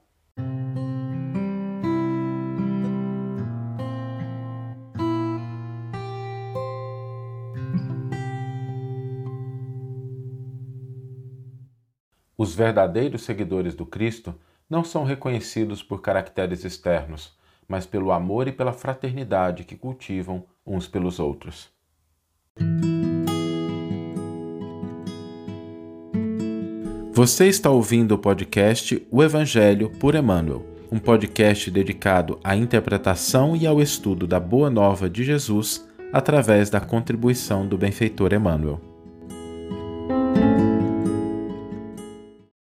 Os 12.36 12.54
verdadeiros 12.54 13.22
seguidores 13.22 13.74
do 13.74 13.86
Cristo 13.86 14.34
não 14.68 14.84
são 14.84 15.04
reconhecidos 15.04 15.82
por 15.82 16.02
caracteres 16.02 16.64
externos, 16.64 17.34
mas 17.66 17.86
pelo 17.86 18.12
amor 18.12 18.48
e 18.48 18.52
pela 18.52 18.72
fraternidade 18.72 19.64
que 19.64 19.76
cultivam 19.76 20.44
uns 20.66 20.86
pelos 20.86 21.18
outros. 21.18 21.72
Você 27.26 27.48
está 27.48 27.70
ouvindo 27.70 28.12
o 28.12 28.18
podcast 28.18 29.02
O 29.10 29.22
Evangelho 29.22 29.88
por 29.88 30.14
Emmanuel, 30.14 30.62
um 30.92 30.98
podcast 30.98 31.70
dedicado 31.70 32.38
à 32.44 32.54
interpretação 32.54 33.56
e 33.56 33.66
ao 33.66 33.80
estudo 33.80 34.26
da 34.26 34.38
Boa 34.38 34.68
Nova 34.68 35.08
de 35.08 35.24
Jesus 35.24 35.88
através 36.12 36.68
da 36.68 36.82
contribuição 36.82 37.66
do 37.66 37.78
benfeitor 37.78 38.34
Emmanuel. 38.34 38.78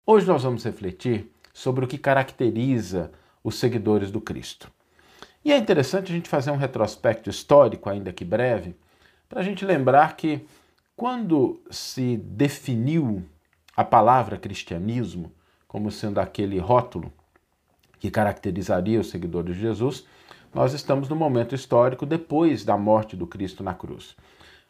Hoje 0.05 0.27
nós 0.27 0.43
vamos 0.43 0.63
refletir 0.65 1.33
sobre 1.55 1.87
o 1.87 1.89
que 1.89 1.97
caracteriza 1.97 3.11
os 3.43 3.55
seguidores 3.55 4.11
do 4.11 4.21
Cristo. 4.21 4.71
E 5.43 5.51
é 5.51 5.57
interessante 5.57 6.13
a 6.13 6.15
gente 6.15 6.29
fazer 6.29 6.51
um 6.51 6.59
retrospecto 6.59 7.31
histórico, 7.31 7.89
ainda 7.89 8.13
que 8.13 8.23
breve, 8.23 8.77
para 9.31 9.41
a 9.41 9.43
gente 9.43 9.65
lembrar 9.65 10.15
que 10.15 10.43
quando 10.95 11.59
se 11.71 12.19
definiu 12.19 13.25
a 13.77 13.85
palavra 13.85 14.37
cristianismo 14.37 15.33
como 15.67 15.91
sendo 15.91 16.21
aquele 16.21 16.59
rótulo 16.59 17.13
que 17.99 18.11
caracterizaria 18.11 19.01
os 19.01 19.09
seguidores 19.09 19.55
de 19.55 19.63
Jesus, 19.63 20.07
nós 20.53 20.75
estamos 20.75 21.09
no 21.09 21.17
momento 21.17 21.55
histórico 21.55 22.05
depois 22.05 22.65
da 22.65 22.77
morte 22.77 23.17
do 23.17 23.27
Cristo 23.27 23.63
na 23.63 23.73
cruz. 23.73 24.15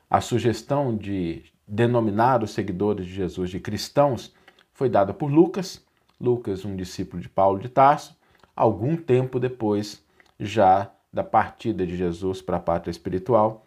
A 0.08 0.20
sugestão 0.20 0.96
de 0.96 1.42
denominar 1.66 2.42
os 2.42 2.52
seguidores 2.52 3.06
de 3.06 3.12
Jesus 3.14 3.50
de 3.50 3.58
cristãos 3.58 4.32
foi 4.74 4.88
dada 4.88 5.12
por 5.12 5.30
Lucas, 5.30 5.82
Lucas, 6.20 6.64
um 6.64 6.76
discípulo 6.76 7.20
de 7.20 7.28
Paulo 7.28 7.58
de 7.58 7.68
Tarso, 7.68 8.16
algum 8.54 8.96
tempo 8.96 9.40
depois 9.40 10.04
já 10.38 10.90
da 11.12 11.24
partida 11.24 11.86
de 11.86 11.96
Jesus 11.96 12.40
para 12.40 12.58
a 12.58 12.60
pátria 12.60 12.90
espiritual, 12.90 13.66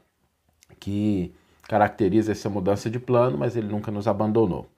que 0.79 1.33
caracteriza 1.63 2.31
essa 2.31 2.49
mudança 2.49 2.89
de 2.89 2.99
plano, 2.99 3.37
mas 3.37 3.57
ele 3.57 3.67
nunca 3.67 3.91
nos 3.91 4.07
abandonou. 4.07 4.69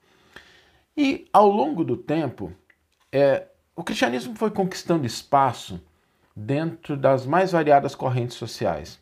E 0.98 1.28
ao 1.32 1.48
longo 1.48 1.84
do 1.84 1.96
tempo, 1.96 2.52
é, 3.12 3.46
o 3.76 3.84
cristianismo 3.84 4.36
foi 4.36 4.50
conquistando 4.50 5.06
espaço 5.06 5.80
dentro 6.36 6.98
das 6.98 7.24
mais 7.24 7.52
variadas 7.52 7.94
correntes 7.94 8.36
sociais. 8.36 9.00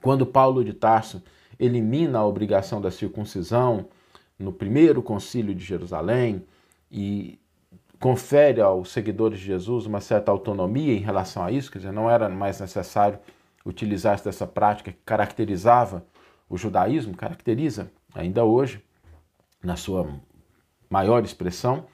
Quando 0.00 0.24
Paulo 0.24 0.64
de 0.64 0.72
Tarso 0.72 1.22
elimina 1.60 2.18
a 2.18 2.26
obrigação 2.26 2.80
da 2.80 2.90
circuncisão 2.90 3.86
no 4.38 4.52
primeiro 4.52 5.02
concílio 5.02 5.54
de 5.54 5.62
Jerusalém 5.62 6.46
e 6.90 7.38
confere 8.00 8.62
aos 8.62 8.90
seguidores 8.90 9.38
de 9.38 9.44
Jesus 9.44 9.84
uma 9.84 10.00
certa 10.00 10.32
autonomia 10.32 10.94
em 10.94 11.00
relação 11.00 11.44
a 11.44 11.52
isso, 11.52 11.70
quer 11.70 11.78
dizer, 11.78 11.92
não 11.92 12.10
era 12.10 12.28
mais 12.28 12.58
necessário 12.58 13.18
utilizar 13.64 14.20
dessa 14.20 14.46
prática 14.46 14.90
que 14.90 14.98
caracterizava 15.04 16.04
o 16.48 16.56
judaísmo, 16.56 17.14
caracteriza 17.14 17.92
ainda 18.14 18.44
hoje, 18.44 18.82
na 19.62 19.76
sua 19.76 20.08
maior 20.92 21.24
expressão. 21.24 21.86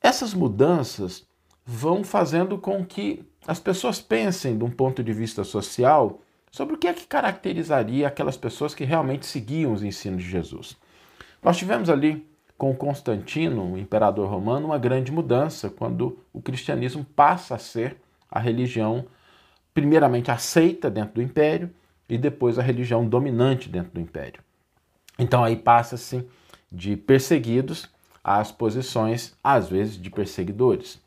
Essas 0.00 0.32
mudanças 0.32 1.26
vão 1.66 2.04
fazendo 2.04 2.56
com 2.56 2.86
que 2.86 3.28
as 3.46 3.58
pessoas 3.58 4.00
pensem, 4.00 4.56
de 4.56 4.64
um 4.64 4.70
ponto 4.70 5.02
de 5.02 5.12
vista 5.12 5.42
social, 5.42 6.20
sobre 6.52 6.76
o 6.76 6.78
que 6.78 6.86
é 6.86 6.94
que 6.94 7.06
caracterizaria 7.06 8.06
aquelas 8.06 8.36
pessoas 8.36 8.74
que 8.74 8.84
realmente 8.84 9.26
seguiam 9.26 9.72
os 9.72 9.82
ensinos 9.82 10.22
de 10.22 10.30
Jesus. 10.30 10.76
Nós 11.42 11.58
tivemos 11.58 11.90
ali 11.90 12.24
com 12.56 12.74
Constantino, 12.74 13.74
o 13.74 13.78
imperador 13.78 14.28
romano, 14.28 14.66
uma 14.66 14.78
grande 14.78 15.10
mudança 15.10 15.68
quando 15.68 16.18
o 16.32 16.40
cristianismo 16.40 17.04
passa 17.04 17.56
a 17.56 17.58
ser 17.58 17.96
a 18.30 18.38
religião 18.38 19.06
primeiramente 19.74 20.30
aceita 20.30 20.90
dentro 20.90 21.14
do 21.14 21.22
império 21.22 21.70
e 22.08 22.16
depois 22.16 22.58
a 22.58 22.62
religião 22.62 23.08
dominante 23.08 23.68
dentro 23.68 23.92
do 23.92 24.00
império. 24.00 24.42
Então 25.18 25.44
aí 25.44 25.56
passa-se 25.56 26.26
de 26.70 26.96
perseguidos 26.96 27.88
às 28.22 28.52
posições, 28.52 29.34
às 29.42 29.68
vezes, 29.68 30.00
de 30.00 30.10
perseguidores. 30.10 31.00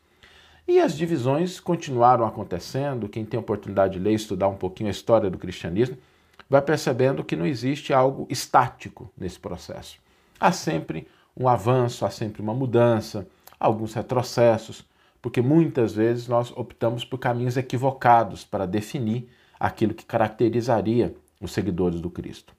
E 0.68 0.80
as 0.80 0.98
divisões 0.98 1.60
continuaram 1.60 2.26
acontecendo. 2.26 3.10
Quem 3.10 3.26
tem 3.26 3.40
oportunidade 3.40 3.94
de 3.94 4.00
ler 4.00 4.14
estudar 4.14 4.48
um 4.48 4.56
pouquinho 4.56 4.88
a 4.88 4.92
história 4.92 5.30
do 5.30 5.38
cristianismo 5.38 5.98
vai 6.50 6.62
percebendo 6.62 7.24
que 7.24 7.36
não 7.36 7.46
existe 7.46 7.94
algo 7.94 8.28
estático 8.30 9.12
nesse 9.18 9.40
processo. 9.40 9.98
Há 10.40 10.52
sempre 10.52 11.08
um 11.38 11.48
avanço, 11.48 12.06
há 12.06 12.10
sempre 12.10 12.42
uma 12.42 12.54
mudança, 12.54 13.28
alguns 13.60 13.94
retrocessos, 13.94 14.86
porque 15.22 15.42
muitas 15.42 15.94
vezes 15.94 16.28
nós 16.28 16.52
optamos 16.52 17.06
por 17.06 17.20
caminhos 17.20 17.58
equivocados 17.58 18.44
para 18.44 18.66
definir 18.66 19.30
aquilo 19.60 19.94
que 19.94 20.06
caracterizaria 20.06 21.16
os 21.40 21.52
seguidores 21.52 22.02
do 22.02 22.10
Cristo. 22.10 22.54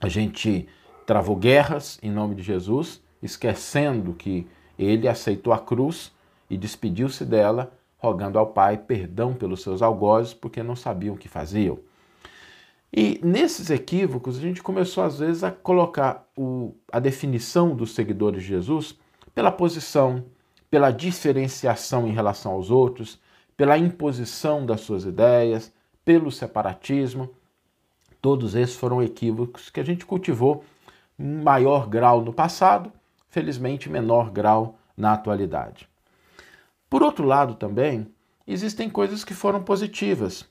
A 0.00 0.08
gente 0.08 0.68
travou 1.06 1.36
guerras 1.36 1.98
em 2.02 2.10
nome 2.10 2.34
de 2.34 2.42
Jesus, 2.42 3.02
esquecendo 3.22 4.12
que 4.14 4.46
ele 4.78 5.08
aceitou 5.08 5.52
a 5.52 5.58
cruz 5.58 6.12
e 6.48 6.56
despediu-se 6.56 7.24
dela, 7.24 7.72
rogando 7.98 8.38
ao 8.38 8.48
Pai 8.48 8.76
perdão 8.76 9.34
pelos 9.34 9.62
seus 9.62 9.82
algozes, 9.82 10.34
porque 10.34 10.62
não 10.62 10.76
sabiam 10.76 11.14
o 11.14 11.18
que 11.18 11.28
faziam. 11.28 11.78
E 12.96 13.20
nesses 13.24 13.70
equívocos, 13.70 14.38
a 14.38 14.40
gente 14.40 14.62
começou 14.62 15.02
às 15.02 15.18
vezes 15.18 15.42
a 15.42 15.50
colocar 15.50 16.28
o, 16.36 16.74
a 16.92 17.00
definição 17.00 17.74
dos 17.74 17.92
seguidores 17.92 18.42
de 18.42 18.48
Jesus 18.48 18.96
pela 19.34 19.50
posição, 19.50 20.24
pela 20.70 20.92
diferenciação 20.92 22.06
em 22.06 22.12
relação 22.12 22.52
aos 22.52 22.70
outros, 22.70 23.18
pela 23.56 23.76
imposição 23.76 24.64
das 24.64 24.82
suas 24.82 25.04
ideias, 25.04 25.72
pelo 26.04 26.30
separatismo. 26.30 27.30
Todos 28.22 28.54
esses 28.54 28.76
foram 28.76 29.02
equívocos 29.02 29.70
que 29.70 29.80
a 29.80 29.84
gente 29.84 30.06
cultivou 30.06 30.64
maior 31.18 31.88
grau 31.88 32.22
no 32.22 32.32
passado, 32.32 32.92
felizmente 33.28 33.88
menor 33.88 34.30
grau 34.30 34.78
na 34.96 35.12
atualidade. 35.12 35.88
Por 36.88 37.02
outro 37.02 37.26
lado, 37.26 37.54
também, 37.54 38.06
existem 38.46 38.88
coisas 38.88 39.24
que 39.24 39.34
foram 39.34 39.62
positivas. 39.62 40.46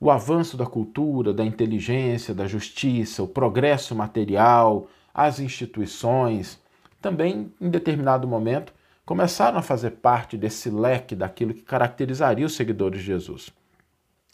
O 0.00 0.10
avanço 0.10 0.56
da 0.56 0.66
cultura, 0.66 1.32
da 1.32 1.44
inteligência, 1.44 2.34
da 2.34 2.46
justiça, 2.46 3.22
o 3.22 3.28
progresso 3.28 3.94
material, 3.94 4.88
as 5.14 5.38
instituições, 5.38 6.58
também, 7.00 7.52
em 7.60 7.68
determinado 7.68 8.26
momento, 8.26 8.72
começaram 9.04 9.58
a 9.58 9.62
fazer 9.62 9.90
parte 9.92 10.36
desse 10.36 10.70
leque 10.70 11.14
daquilo 11.14 11.52
que 11.52 11.62
caracterizaria 11.62 12.46
os 12.46 12.54
seguidores 12.54 13.00
de 13.00 13.06
Jesus. 13.06 13.50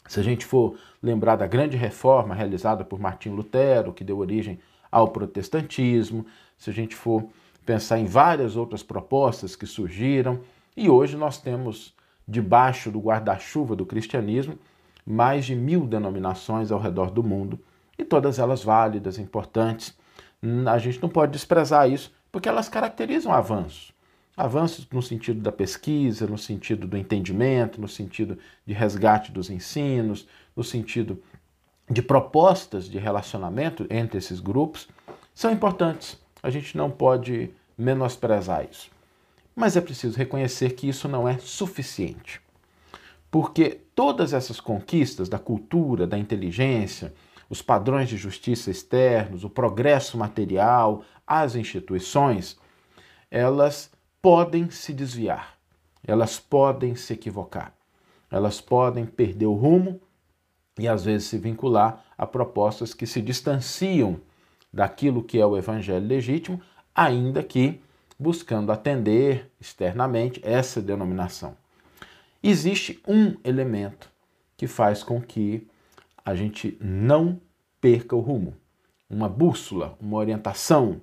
Se 0.07 0.19
a 0.19 0.23
gente 0.23 0.45
for 0.45 0.77
lembrar 1.03 1.35
da 1.35 1.45
grande 1.45 1.77
reforma 1.77 2.33
realizada 2.33 2.83
por 2.83 2.99
Martim 2.99 3.29
Lutero, 3.29 3.93
que 3.93 4.03
deu 4.03 4.17
origem 4.17 4.59
ao 4.91 5.09
protestantismo, 5.09 6.25
se 6.57 6.69
a 6.69 6.73
gente 6.73 6.95
for 6.95 7.25
pensar 7.65 7.99
em 7.99 8.05
várias 8.05 8.55
outras 8.55 8.83
propostas 8.83 9.55
que 9.55 9.65
surgiram, 9.65 10.39
e 10.75 10.89
hoje 10.89 11.15
nós 11.15 11.37
temos, 11.37 11.93
debaixo 12.27 12.91
do 12.91 12.99
guarda-chuva 12.99 13.75
do 13.75 13.85
cristianismo, 13.85 14.57
mais 15.05 15.45
de 15.45 15.55
mil 15.55 15.85
denominações 15.85 16.71
ao 16.71 16.79
redor 16.79 17.11
do 17.11 17.23
mundo, 17.23 17.59
e 17.97 18.03
todas 18.03 18.39
elas 18.39 18.63
válidas, 18.63 19.17
importantes. 19.17 19.97
A 20.65 20.77
gente 20.77 21.01
não 21.01 21.09
pode 21.09 21.31
desprezar 21.31 21.89
isso, 21.89 22.13
porque 22.31 22.47
elas 22.47 22.69
caracterizam 22.69 23.33
avanços 23.33 23.93
avanços 24.39 24.87
no 24.89 25.01
sentido 25.01 25.41
da 25.41 25.51
pesquisa, 25.51 26.25
no 26.25 26.37
sentido 26.37 26.87
do 26.87 26.95
entendimento, 26.95 27.81
no 27.81 27.89
sentido 27.89 28.37
de 28.65 28.73
resgate 28.73 29.33
dos 29.33 29.49
ensinos, 29.49 30.25
no 30.55 30.63
sentido 30.63 31.21
de 31.89 32.01
propostas 32.01 32.85
de 32.85 32.99
relacionamento 32.99 33.87
entre 33.89 34.17
esses 34.17 34.39
grupos, 34.39 34.87
são 35.33 35.51
importantes. 35.51 36.19
A 36.43 36.49
gente 36.49 36.77
não 36.77 36.91
pode 36.91 37.49
menosprezar 37.77 38.67
isso. 38.69 38.91
Mas 39.55 39.75
é 39.75 39.81
preciso 39.81 40.17
reconhecer 40.17 40.71
que 40.71 40.87
isso 40.87 41.07
não 41.07 41.27
é 41.27 41.37
suficiente. 41.39 42.41
Porque 43.31 43.81
todas 43.95 44.33
essas 44.33 44.59
conquistas 44.59 45.27
da 45.27 45.39
cultura, 45.39 46.07
da 46.07 46.17
inteligência, 46.17 47.13
os 47.49 47.61
padrões 47.61 48.07
de 48.07 48.17
justiça 48.17 48.69
externos, 48.69 49.43
o 49.43 49.49
progresso 49.49 50.17
material, 50.17 51.03
as 51.25 51.55
instituições, 51.55 52.57
elas 53.31 53.91
podem 54.21 54.69
se 54.69 54.93
desviar, 54.93 55.55
elas 56.05 56.39
podem 56.39 56.95
se 56.95 57.13
equivocar, 57.13 57.73
elas 58.29 58.59
podem 58.61 59.05
perder 59.05 59.45
o 59.45 59.53
rumo 59.53 59.99
e 60.79 60.87
às 60.87 61.05
vezes 61.05 61.27
se 61.27 61.37
vincular 61.37 62.03
a 62.17 62.25
propostas 62.25 62.93
que 62.93 63.05
se 63.05 63.21
distanciam 63.21 64.19
daquilo 64.71 65.23
que 65.23 65.39
é 65.39 65.45
o 65.45 65.57
evangelho 65.57 66.07
legítimo, 66.07 66.61
ainda 66.95 67.43
que 67.43 67.81
buscando 68.17 68.71
atender 68.71 69.49
externamente 69.59 70.41
essa 70.43 70.81
denominação. 70.81 71.55
Existe 72.41 73.01
um 73.07 73.35
elemento 73.43 74.09
que 74.55 74.67
faz 74.67 75.03
com 75.03 75.21
que 75.21 75.67
a 76.23 76.35
gente 76.35 76.77
não 76.79 77.39
perca 77.81 78.15
o 78.15 78.19
rumo, 78.19 78.55
uma 79.09 79.27
bússola, 79.27 79.97
uma 79.99 80.17
orientação, 80.17 81.01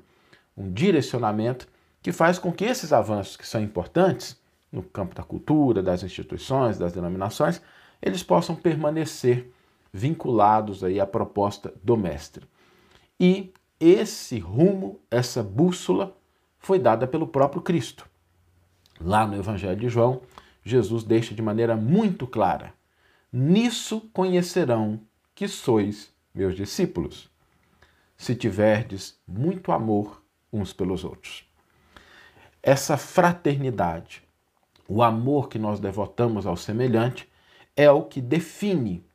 um 0.57 0.71
direcionamento 0.71 1.69
que 2.03 2.13
faz 2.13 2.39
com 2.39 2.53
que 2.53 2.65
esses 2.65 2.93
avanços 2.93 3.37
que 3.37 3.47
são 3.47 3.61
importantes 3.61 4.39
no 4.71 4.83
campo 4.83 5.15
da 5.15 5.23
cultura, 5.23 5.83
das 5.83 6.03
instituições, 6.03 6.79
das 6.79 6.93
denominações, 6.93 7.61
eles 8.01 8.23
possam 8.23 8.55
permanecer 8.55 9.51
vinculados 9.93 10.85
aí 10.85 11.01
à 11.01 11.07
proposta 11.07 11.73
do 11.83 11.97
mestre. 11.97 12.47
E 13.19 13.53
esse 13.79 14.39
rumo, 14.39 15.01
essa 15.11 15.43
bússola 15.43 16.17
foi 16.59 16.79
dada 16.79 17.07
pelo 17.07 17.27
próprio 17.27 17.63
Cristo. 17.63 18.09
Lá 19.01 19.27
no 19.27 19.37
Evangelho 19.37 19.81
de 19.81 19.89
João, 19.89 20.23
Jesus 20.65 21.05
deixa 21.05 21.35
de 21.35 21.43
maneira 21.43 21.77
muito 21.77 22.27
clara: 22.27 22.73
Nisso 23.33 24.01
conhecerão 24.13 25.01
que 25.35 25.47
sois 25.47 26.13
meus 26.35 26.55
discípulos, 26.55 27.31
se 28.17 28.35
tiverdes 28.35 29.19
muito 29.27 29.73
amor 29.73 30.23
uns 30.53 30.73
pelos 30.73 31.05
outros 31.05 31.47
essa 32.67 32.97
fraternidade, 32.97 34.25
o 34.89 35.01
amor 35.01 35.49
que 35.49 35.57
nós 35.57 35.79
devotamos 35.79 36.49
ao 36.49 36.57
semelhante, 36.57 37.29
é 37.77 37.89
o 37.89 38.03
que 38.03 38.21
define 38.21 39.07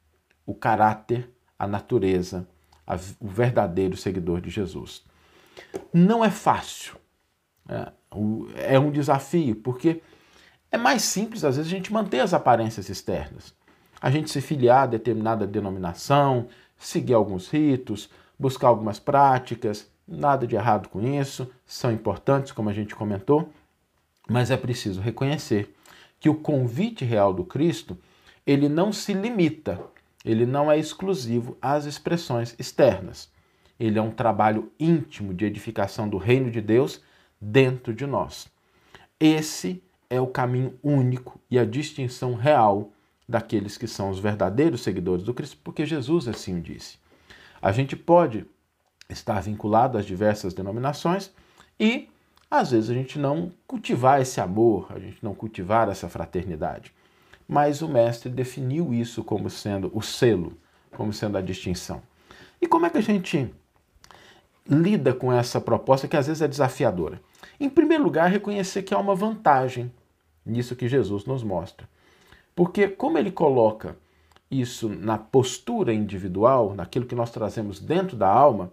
o 0.45 0.53
caráter, 0.53 1.29
a 1.57 1.67
natureza, 1.67 2.47
a, 2.85 2.95
o 3.19 3.27
verdadeiro 3.27 3.95
seguidor 3.95 4.41
de 4.41 4.49
Jesus. 4.49 5.03
Não 5.93 6.23
é 6.23 6.29
fácil, 6.29 6.95
é, 7.67 7.91
é 8.75 8.79
um 8.79 8.91
desafio, 8.91 9.55
porque 9.55 10.01
é 10.71 10.77
mais 10.77 11.03
simples, 11.03 11.43
às 11.43 11.57
vezes, 11.57 11.71
a 11.71 11.75
gente 11.75 11.93
manter 11.93 12.19
as 12.19 12.33
aparências 12.33 12.89
externas. 12.89 13.53
A 14.01 14.09
gente 14.09 14.31
se 14.31 14.41
filiar 14.41 14.83
a 14.83 14.87
determinada 14.87 15.45
denominação, 15.45 16.47
seguir 16.77 17.13
alguns 17.13 17.49
ritos, 17.49 18.09
buscar 18.39 18.69
algumas 18.69 18.99
práticas, 18.99 19.91
Nada 20.11 20.45
de 20.45 20.57
errado 20.57 20.89
com 20.89 21.01
isso, 21.01 21.49
são 21.65 21.89
importantes, 21.89 22.51
como 22.51 22.69
a 22.69 22.73
gente 22.73 22.93
comentou, 22.93 23.49
mas 24.27 24.51
é 24.51 24.57
preciso 24.57 24.99
reconhecer 24.99 25.73
que 26.19 26.27
o 26.27 26.35
convite 26.35 27.05
real 27.05 27.33
do 27.33 27.45
Cristo, 27.45 27.97
ele 28.45 28.67
não 28.67 28.91
se 28.91 29.13
limita, 29.13 29.79
ele 30.23 30.45
não 30.45 30.71
é 30.71 30.77
exclusivo 30.77 31.57
às 31.61 31.85
expressões 31.85 32.55
externas. 32.59 33.29
Ele 33.79 33.97
é 33.97 34.01
um 34.01 34.11
trabalho 34.11 34.71
íntimo 34.79 35.33
de 35.33 35.45
edificação 35.45 36.07
do 36.07 36.17
reino 36.17 36.51
de 36.51 36.61
Deus 36.61 37.01
dentro 37.39 37.93
de 37.93 38.05
nós. 38.05 38.47
Esse 39.19 39.83
é 40.09 40.21
o 40.21 40.27
caminho 40.27 40.77
único 40.83 41.39
e 41.49 41.57
a 41.57 41.65
distinção 41.65 42.35
real 42.35 42.91
daqueles 43.27 43.77
que 43.77 43.87
são 43.87 44.09
os 44.09 44.19
verdadeiros 44.19 44.81
seguidores 44.81 45.23
do 45.23 45.33
Cristo, 45.33 45.57
porque 45.63 45.85
Jesus 45.85 46.27
assim 46.27 46.57
o 46.57 46.61
disse. 46.61 46.99
A 47.61 47.71
gente 47.71 47.95
pode 47.95 48.45
estar 49.09 49.41
vinculado 49.41 49.97
às 49.97 50.05
diversas 50.05 50.53
denominações 50.53 51.31
e, 51.79 52.09
às 52.49 52.71
vezes, 52.71 52.89
a 52.89 52.93
gente 52.93 53.17
não 53.17 53.51
cultivar 53.65 54.21
esse 54.21 54.41
amor, 54.41 54.87
a 54.89 54.99
gente 54.99 55.23
não 55.23 55.33
cultivar 55.33 55.89
essa 55.89 56.09
fraternidade. 56.09 56.93
Mas 57.51 57.81
o 57.81 57.89
mestre 57.89 58.29
definiu 58.29 58.93
isso 58.93 59.25
como 59.25 59.49
sendo 59.49 59.91
o 59.93 60.01
selo, 60.01 60.57
como 60.95 61.11
sendo 61.11 61.37
a 61.37 61.41
distinção. 61.41 62.01
E 62.61 62.65
como 62.65 62.85
é 62.85 62.89
que 62.89 62.97
a 62.97 63.01
gente 63.01 63.53
lida 64.65 65.13
com 65.13 65.33
essa 65.33 65.59
proposta 65.59 66.07
que 66.07 66.15
às 66.15 66.27
vezes 66.27 66.41
é 66.41 66.47
desafiadora? 66.47 67.21
Em 67.59 67.69
primeiro 67.69 68.05
lugar, 68.05 68.31
reconhecer 68.31 68.83
que 68.83 68.93
há 68.93 68.97
uma 68.97 69.13
vantagem 69.13 69.91
nisso 70.45 70.77
que 70.77 70.87
Jesus 70.87 71.25
nos 71.25 71.43
mostra. 71.43 71.89
Porque, 72.55 72.87
como 72.87 73.17
ele 73.17 73.31
coloca 73.31 73.97
isso 74.49 74.87
na 74.87 75.17
postura 75.17 75.93
individual, 75.93 76.73
naquilo 76.73 77.05
que 77.05 77.15
nós 77.15 77.31
trazemos 77.31 77.81
dentro 77.81 78.15
da 78.15 78.29
alma, 78.29 78.71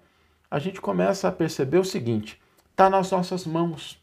a 0.49 0.61
gente 0.61 0.81
começa 0.81 1.27
a 1.27 1.33
perceber 1.33 1.79
o 1.79 1.85
seguinte: 1.85 2.41
está 2.71 2.88
nas 2.88 3.11
nossas 3.11 3.45
mãos. 3.45 4.01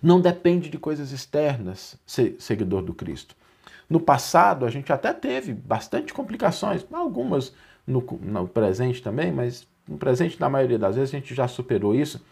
Não 0.00 0.20
depende 0.20 0.70
de 0.70 0.78
coisas 0.78 1.10
externas 1.10 1.98
ser 2.06 2.36
seguidor 2.38 2.82
do 2.82 2.94
Cristo. 2.94 3.34
No 3.88 4.00
passado, 4.00 4.66
a 4.66 4.70
gente 4.70 4.92
até 4.92 5.12
teve 5.12 5.54
bastante 5.54 6.12
complicações, 6.12 6.86
algumas 6.92 7.54
no, 7.86 8.04
no 8.20 8.46
presente 8.46 9.02
também, 9.02 9.32
mas 9.32 9.66
no 9.88 9.96
presente, 9.96 10.38
na 10.38 10.48
maioria 10.50 10.78
das 10.78 10.96
vezes, 10.96 11.14
a 11.14 11.18
gente 11.18 11.34
já 11.34 11.48
superou 11.48 11.94
isso, 11.94 12.22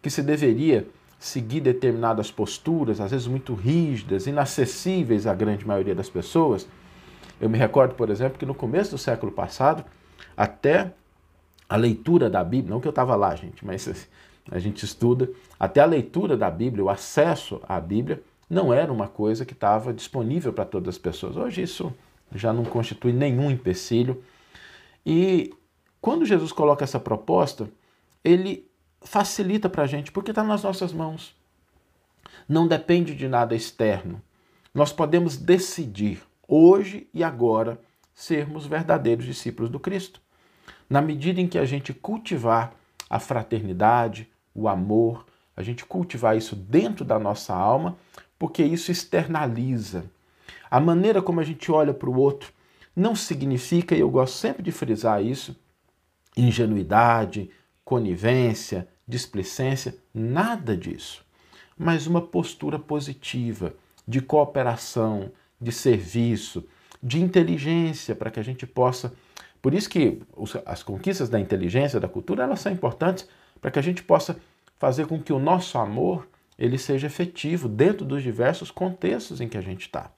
que 0.00 0.08
se 0.08 0.22
deveria 0.22 0.88
seguir 1.18 1.60
determinadas 1.60 2.30
posturas, 2.30 3.00
às 3.00 3.10
vezes 3.10 3.26
muito 3.26 3.54
rígidas, 3.54 4.26
inacessíveis 4.26 5.26
à 5.26 5.34
grande 5.34 5.66
maioria 5.66 5.94
das 5.94 6.08
pessoas. 6.08 6.66
Eu 7.40 7.48
me 7.48 7.58
recordo, 7.58 7.94
por 7.94 8.10
exemplo, 8.10 8.38
que 8.38 8.46
no 8.46 8.54
começo 8.54 8.92
do 8.92 8.98
século 8.98 9.30
passado, 9.30 9.84
até 10.36 10.92
a 11.68 11.76
leitura 11.76 12.28
da 12.28 12.42
Bíblia, 12.42 12.70
não 12.70 12.80
que 12.80 12.88
eu 12.88 12.90
estava 12.90 13.14
lá, 13.14 13.36
gente, 13.36 13.64
mas 13.64 14.08
a 14.50 14.58
gente 14.58 14.84
estuda, 14.84 15.30
até 15.60 15.80
a 15.80 15.86
leitura 15.86 16.36
da 16.36 16.50
Bíblia, 16.50 16.84
o 16.84 16.90
acesso 16.90 17.60
à 17.68 17.78
Bíblia, 17.78 18.22
não 18.52 18.70
era 18.70 18.92
uma 18.92 19.08
coisa 19.08 19.46
que 19.46 19.54
estava 19.54 19.94
disponível 19.94 20.52
para 20.52 20.66
todas 20.66 20.96
as 20.96 20.98
pessoas. 20.98 21.38
Hoje 21.38 21.62
isso 21.62 21.90
já 22.34 22.52
não 22.52 22.66
constitui 22.66 23.10
nenhum 23.10 23.50
empecilho. 23.50 24.22
E 25.06 25.54
quando 26.02 26.26
Jesus 26.26 26.52
coloca 26.52 26.84
essa 26.84 27.00
proposta, 27.00 27.70
ele 28.22 28.70
facilita 29.00 29.70
para 29.70 29.84
a 29.84 29.86
gente, 29.86 30.12
porque 30.12 30.32
está 30.32 30.44
nas 30.44 30.62
nossas 30.62 30.92
mãos. 30.92 31.34
Não 32.46 32.68
depende 32.68 33.14
de 33.14 33.26
nada 33.26 33.54
externo. 33.54 34.20
Nós 34.74 34.92
podemos 34.92 35.38
decidir, 35.38 36.22
hoje 36.46 37.08
e 37.14 37.24
agora, 37.24 37.80
sermos 38.14 38.66
verdadeiros 38.66 39.24
discípulos 39.24 39.70
do 39.70 39.80
Cristo. 39.80 40.20
Na 40.90 41.00
medida 41.00 41.40
em 41.40 41.48
que 41.48 41.58
a 41.58 41.64
gente 41.64 41.94
cultivar 41.94 42.74
a 43.08 43.18
fraternidade, 43.18 44.28
o 44.54 44.68
amor, 44.68 45.24
a 45.56 45.62
gente 45.62 45.86
cultivar 45.86 46.36
isso 46.36 46.54
dentro 46.54 47.02
da 47.02 47.18
nossa 47.18 47.54
alma, 47.54 47.96
porque 48.42 48.64
isso 48.64 48.90
externaliza. 48.90 50.10
A 50.68 50.80
maneira 50.80 51.22
como 51.22 51.38
a 51.38 51.44
gente 51.44 51.70
olha 51.70 51.94
para 51.94 52.10
o 52.10 52.18
outro 52.18 52.52
não 52.94 53.14
significa, 53.14 53.94
e 53.94 54.00
eu 54.00 54.10
gosto 54.10 54.34
sempre 54.34 54.64
de 54.64 54.72
frisar 54.72 55.24
isso, 55.24 55.54
ingenuidade, 56.36 57.50
conivência, 57.84 58.88
displicência, 59.06 59.96
nada 60.12 60.76
disso. 60.76 61.24
Mas 61.78 62.08
uma 62.08 62.20
postura 62.20 62.80
positiva, 62.80 63.74
de 64.08 64.20
cooperação, 64.20 65.30
de 65.60 65.70
serviço, 65.70 66.64
de 67.00 67.22
inteligência, 67.22 68.12
para 68.12 68.28
que 68.28 68.40
a 68.40 68.42
gente 68.42 68.66
possa. 68.66 69.14
Por 69.62 69.72
isso 69.72 69.88
que 69.88 70.20
as 70.66 70.82
conquistas 70.82 71.28
da 71.28 71.38
inteligência, 71.38 72.00
da 72.00 72.08
cultura, 72.08 72.42
elas 72.42 72.58
são 72.58 72.72
importantes 72.72 73.28
para 73.60 73.70
que 73.70 73.78
a 73.78 73.82
gente 73.82 74.02
possa 74.02 74.36
fazer 74.80 75.06
com 75.06 75.22
que 75.22 75.32
o 75.32 75.38
nosso 75.38 75.78
amor 75.78 76.26
ele 76.58 76.78
seja 76.78 77.06
efetivo 77.06 77.68
dentro 77.68 78.04
dos 78.04 78.22
diversos 78.22 78.70
contextos 78.70 79.40
em 79.40 79.48
que 79.48 79.58
a 79.58 79.60
gente 79.60 79.82
está. 79.82 80.10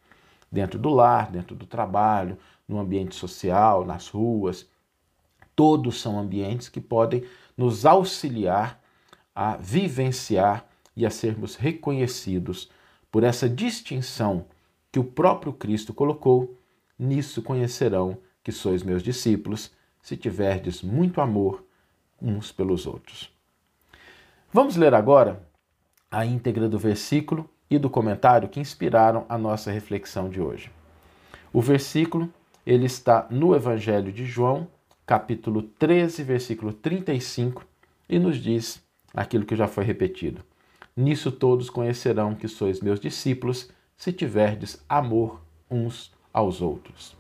Dentro 0.51 0.79
do 0.79 0.89
lar, 0.89 1.31
dentro 1.31 1.55
do 1.55 1.67
trabalho, 1.67 2.39
no 2.69 2.79
ambiente 2.79 3.15
social, 3.15 3.85
nas 3.85 4.09
ruas. 4.09 4.69
Todos 5.55 6.01
são 6.01 6.19
ambientes 6.19 6.69
que 6.69 6.81
podem 6.81 7.25
nos 7.57 7.87
auxiliar 7.87 8.83
a 9.35 9.57
vivenciar 9.57 10.67
e 10.97 11.05
a 11.05 11.11
sermos 11.11 11.57
reconhecidos 11.57 12.71
por 13.11 13.25
essa 13.25 13.49
distinção 13.49 14.47
que 14.93 14.99
o 14.99 15.05
próprio 15.05 15.53
Cristo 15.53 15.93
colocou. 15.93 16.57
Nisso 16.99 17.43
conhecerão 17.43 18.19
que 18.43 18.53
sois 18.53 18.83
meus 18.83 19.03
discípulos, 19.03 19.73
se 20.01 20.17
tiverdes 20.17 20.83
muito 20.83 21.21
amor 21.21 21.65
uns 22.21 22.53
pelos 22.53 22.87
outros. 22.87 23.33
Vamos 24.53 24.77
ler 24.77 24.95
agora 24.95 25.43
a 26.15 26.25
íntegra 26.25 26.69
do 26.69 26.79
versículo 26.79 27.51
e 27.69 27.77
do 27.77 27.91
comentário 27.91 28.49
que 28.49 28.61
inspiraram 28.61 29.27
a 29.29 29.37
nossa 29.37 29.73
reflexão 29.73 30.29
de 30.29 30.41
hoje. 30.41 30.71
O 31.53 31.61
versículo 31.61 32.33
ele 32.65 32.87
está 32.87 33.27
no 33.29 33.55
Evangelho 33.55 34.13
de 34.13 34.25
João, 34.25 34.69
capítulo 35.05 35.63
13, 35.63 36.23
versículo 36.23 36.73
35, 36.73 37.67
e 38.09 38.19
nos 38.19 38.37
diz 38.37 38.81
aquilo 39.13 39.45
que 39.45 39.57
já 39.57 39.67
foi 39.67 39.85
repetido. 39.85 40.43
Nisso 40.97 41.33
todos 41.33 41.69
conhecerão 41.69 42.35
que 42.35 42.47
sois 42.47 42.81
meus 42.81 43.01
discípulos, 43.01 43.69
se 43.97 44.13
tiverdes 44.13 44.83
amor 44.89 45.43
uns 45.69 46.13
aos 46.33 46.63
outros. 46.63 47.17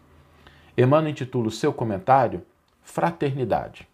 Emmanuel 0.78 1.11
intitula 1.11 1.48
o 1.48 1.52
seu 1.52 1.72
comentário 1.72 2.42
Fraternidade. 2.80 3.88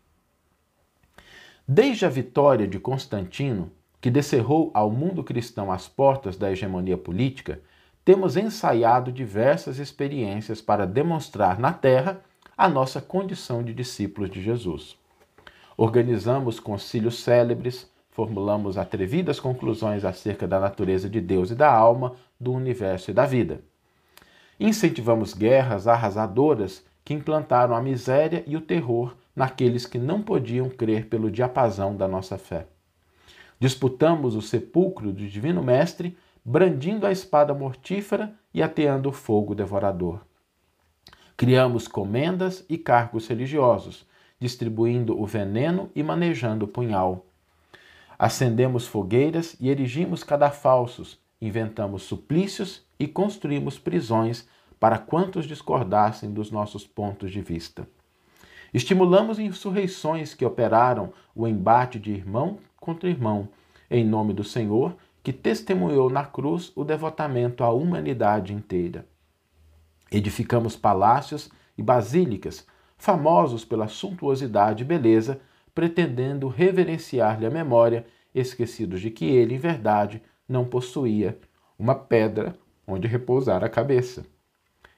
Desde 1.66 2.04
a 2.04 2.08
vitória 2.08 2.66
de 2.66 2.78
Constantino, 2.78 3.70
que 4.00 4.10
descerrou 4.10 4.70
ao 4.72 4.90
mundo 4.90 5.22
cristão 5.22 5.70
as 5.70 5.86
portas 5.86 6.36
da 6.36 6.50
hegemonia 6.50 6.96
política, 6.96 7.60
temos 8.04 8.36
ensaiado 8.36 9.12
diversas 9.12 9.78
experiências 9.78 10.60
para 10.60 10.86
demonstrar 10.86 11.58
na 11.58 11.72
Terra 11.72 12.20
a 12.56 12.68
nossa 12.68 13.00
condição 13.00 13.62
de 13.62 13.74
discípulos 13.74 14.30
de 14.30 14.42
Jesus. 14.42 14.96
Organizamos 15.76 16.58
concílios 16.58 17.22
célebres, 17.22 17.90
formulamos 18.10 18.76
atrevidas 18.76 19.38
conclusões 19.38 20.04
acerca 20.04 20.46
da 20.48 20.58
natureza 20.58 21.08
de 21.08 21.20
Deus 21.20 21.50
e 21.50 21.54
da 21.54 21.72
alma, 21.72 22.14
do 22.38 22.52
universo 22.52 23.10
e 23.10 23.14
da 23.14 23.26
vida. 23.26 23.62
Incentivamos 24.58 25.32
guerras 25.32 25.86
arrasadoras 25.86 26.84
que 27.04 27.14
implantaram 27.14 27.74
a 27.74 27.82
miséria 27.82 28.44
e 28.46 28.56
o 28.56 28.60
terror 28.60 29.16
naqueles 29.34 29.86
que 29.86 29.98
não 29.98 30.20
podiam 30.22 30.68
crer 30.68 31.06
pelo 31.06 31.30
diapasão 31.30 31.96
da 31.96 32.06
nossa 32.06 32.36
fé. 32.36 32.66
Disputamos 33.60 34.34
o 34.34 34.40
sepulcro 34.40 35.12
do 35.12 35.28
Divino 35.28 35.62
Mestre, 35.62 36.16
brandindo 36.42 37.06
a 37.06 37.12
espada 37.12 37.52
mortífera 37.52 38.34
e 38.54 38.62
ateando 38.62 39.10
o 39.10 39.12
fogo 39.12 39.54
devorador. 39.54 40.22
Criamos 41.36 41.86
comendas 41.86 42.64
e 42.70 42.78
cargos 42.78 43.28
religiosos, 43.28 44.06
distribuindo 44.40 45.20
o 45.20 45.26
veneno 45.26 45.90
e 45.94 46.02
manejando 46.02 46.64
o 46.64 46.68
punhal. 46.68 47.26
Acendemos 48.18 48.86
fogueiras 48.86 49.54
e 49.60 49.68
erigimos 49.68 50.24
cadafalsos, 50.24 51.18
inventamos 51.38 52.04
suplícios 52.04 52.82
e 52.98 53.06
construímos 53.06 53.78
prisões 53.78 54.48
para 54.78 54.98
quantos 54.98 55.44
discordassem 55.44 56.32
dos 56.32 56.50
nossos 56.50 56.86
pontos 56.86 57.30
de 57.30 57.42
vista. 57.42 57.86
Estimulamos 58.72 59.38
insurreições 59.38 60.32
que 60.32 60.46
operaram 60.46 61.12
o 61.34 61.46
embate 61.46 61.98
de 61.98 62.12
irmão 62.12 62.58
contra 62.80 63.10
irmão, 63.10 63.48
em 63.90 64.04
nome 64.04 64.32
do 64.32 64.42
Senhor, 64.42 64.96
que 65.22 65.32
testemunhou 65.32 66.08
na 66.08 66.24
cruz 66.24 66.72
o 66.74 66.82
devotamento 66.82 67.62
à 67.62 67.70
humanidade 67.70 68.54
inteira. 68.54 69.06
Edificamos 70.10 70.74
palácios 70.74 71.50
e 71.76 71.82
basílicas, 71.82 72.66
famosos 72.96 73.64
pela 73.64 73.86
suntuosidade 73.86 74.82
e 74.82 74.86
beleza, 74.86 75.40
pretendendo 75.74 76.48
reverenciar-lhe 76.48 77.46
a 77.46 77.50
memória, 77.50 78.06
esquecidos 78.34 79.00
de 79.00 79.10
que 79.10 79.26
ele, 79.26 79.54
em 79.54 79.58
verdade, 79.58 80.22
não 80.48 80.64
possuía 80.64 81.38
uma 81.78 81.94
pedra 81.94 82.56
onde 82.86 83.06
repousar 83.06 83.62
a 83.62 83.68
cabeça. 83.68 84.24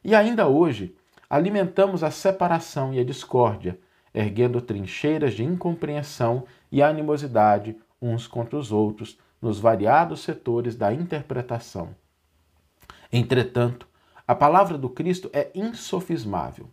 E 0.05 0.14
ainda 0.14 0.49
hoje, 0.49 0.95
alimentamos 1.29 2.03
a 2.03 2.11
separação 2.11 2.95
e 2.95 2.99
a 2.99 3.05
discórdia, 3.05 3.79
erguendo 4.14 4.61
trincheiras 4.61 5.35
de 5.35 5.45
incompreensão 5.45 6.45
e 6.73 6.83
animosidade 6.83 7.77
uns 8.01 8.27
contra 8.27 8.59
os 8.59 8.73
outros 8.73 9.19
nos 9.41 9.61
variados 9.61 10.21
setores 10.21 10.75
da 10.75 10.93
interpretação. 10.93 11.91
Entretanto, 13.13 13.87
a 14.27 14.35
palavra 14.35 14.79
do 14.79 14.89
Cristo 14.89 15.29
é 15.33 15.51
insofismável. 15.55 16.69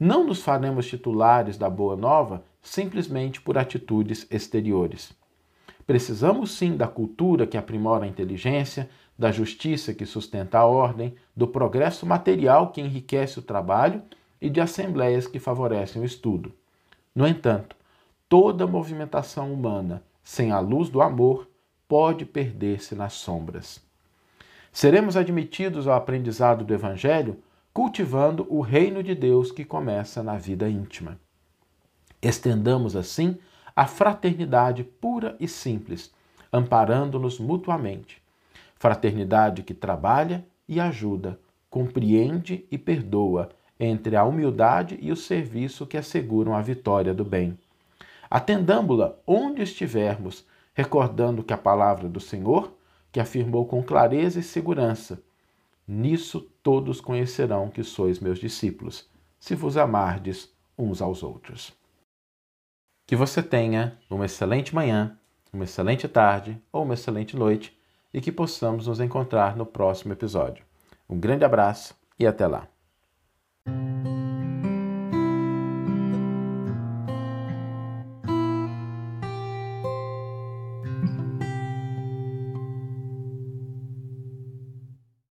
Não 0.00 0.24
nos 0.24 0.40
faremos 0.40 0.86
titulares 0.86 1.58
da 1.58 1.68
Boa 1.68 1.96
Nova 1.96 2.42
simplesmente 2.62 3.40
por 3.40 3.58
atitudes 3.58 4.26
exteriores. 4.30 5.12
Precisamos 5.86 6.52
sim 6.52 6.76
da 6.76 6.86
cultura 6.86 7.46
que 7.46 7.56
aprimora 7.56 8.04
a 8.04 8.08
inteligência, 8.08 8.88
da 9.18 9.32
justiça 9.32 9.92
que 9.92 10.06
sustenta 10.06 10.58
a 10.58 10.66
ordem, 10.66 11.14
do 11.34 11.48
progresso 11.48 12.06
material 12.06 12.70
que 12.70 12.80
enriquece 12.80 13.38
o 13.38 13.42
trabalho 13.42 14.02
e 14.40 14.48
de 14.48 14.60
assembleias 14.60 15.26
que 15.26 15.40
favorecem 15.40 16.00
o 16.00 16.04
estudo. 16.04 16.52
No 17.14 17.26
entanto, 17.26 17.74
toda 18.28 18.66
movimentação 18.66 19.52
humana 19.52 20.02
sem 20.22 20.52
a 20.52 20.60
luz 20.60 20.88
do 20.90 21.00
amor 21.00 21.48
pode 21.88 22.26
perder-se 22.26 22.94
nas 22.94 23.14
sombras. 23.14 23.80
Seremos 24.70 25.16
admitidos 25.16 25.88
ao 25.88 25.96
aprendizado 25.96 26.64
do 26.64 26.74
Evangelho 26.74 27.42
cultivando 27.72 28.46
o 28.50 28.60
reino 28.60 29.02
de 29.02 29.14
Deus 29.14 29.50
que 29.50 29.64
começa 29.64 30.22
na 30.22 30.36
vida 30.36 30.68
íntima. 30.68 31.18
Estendamos 32.20 32.96
assim 32.96 33.38
a 33.74 33.86
fraternidade 33.86 34.82
pura 34.82 35.36
e 35.38 35.46
simples, 35.46 36.12
amparando-nos 36.52 37.38
mutuamente. 37.38 38.20
Fraternidade 38.74 39.62
que 39.62 39.72
trabalha 39.72 40.44
e 40.68 40.80
ajuda, 40.80 41.38
compreende 41.70 42.66
e 42.70 42.76
perdoa, 42.76 43.48
entre 43.78 44.16
a 44.16 44.24
humildade 44.24 44.98
e 45.00 45.12
o 45.12 45.16
serviço 45.16 45.86
que 45.86 45.96
asseguram 45.96 46.54
a 46.56 46.60
vitória 46.60 47.14
do 47.14 47.24
bem. 47.24 47.56
Atendamo-la 48.30 49.16
onde 49.26 49.62
estivermos, 49.62 50.46
recordando 50.74 51.42
que 51.42 51.52
a 51.52 51.58
palavra 51.58 52.08
do 52.08 52.20
Senhor, 52.20 52.72
que 53.10 53.20
afirmou 53.20 53.66
com 53.66 53.82
clareza 53.82 54.38
e 54.40 54.42
segurança: 54.42 55.22
Nisso 55.86 56.40
todos 56.62 57.00
conhecerão 57.00 57.70
que 57.70 57.82
sois 57.82 58.20
meus 58.20 58.38
discípulos, 58.38 59.08
se 59.38 59.54
vos 59.54 59.76
amardes 59.76 60.52
uns 60.76 61.00
aos 61.00 61.22
outros. 61.22 61.72
Que 63.06 63.16
você 63.16 63.42
tenha 63.42 63.98
uma 64.10 64.26
excelente 64.26 64.74
manhã 64.74 65.18
uma 65.52 65.64
excelente 65.64 66.06
tarde 66.08 66.60
ou 66.72 66.84
uma 66.84 66.94
excelente 66.94 67.36
noite 67.36 67.76
e 68.12 68.20
que 68.20 68.32
possamos 68.32 68.86
nos 68.86 69.00
encontrar 69.00 69.56
no 69.56 69.66
próximo 69.66 70.12
episódio. 70.12 70.64
Um 71.08 71.18
grande 71.18 71.44
abraço 71.44 71.94
e 72.18 72.26
até 72.26 72.46
lá! 72.46 72.68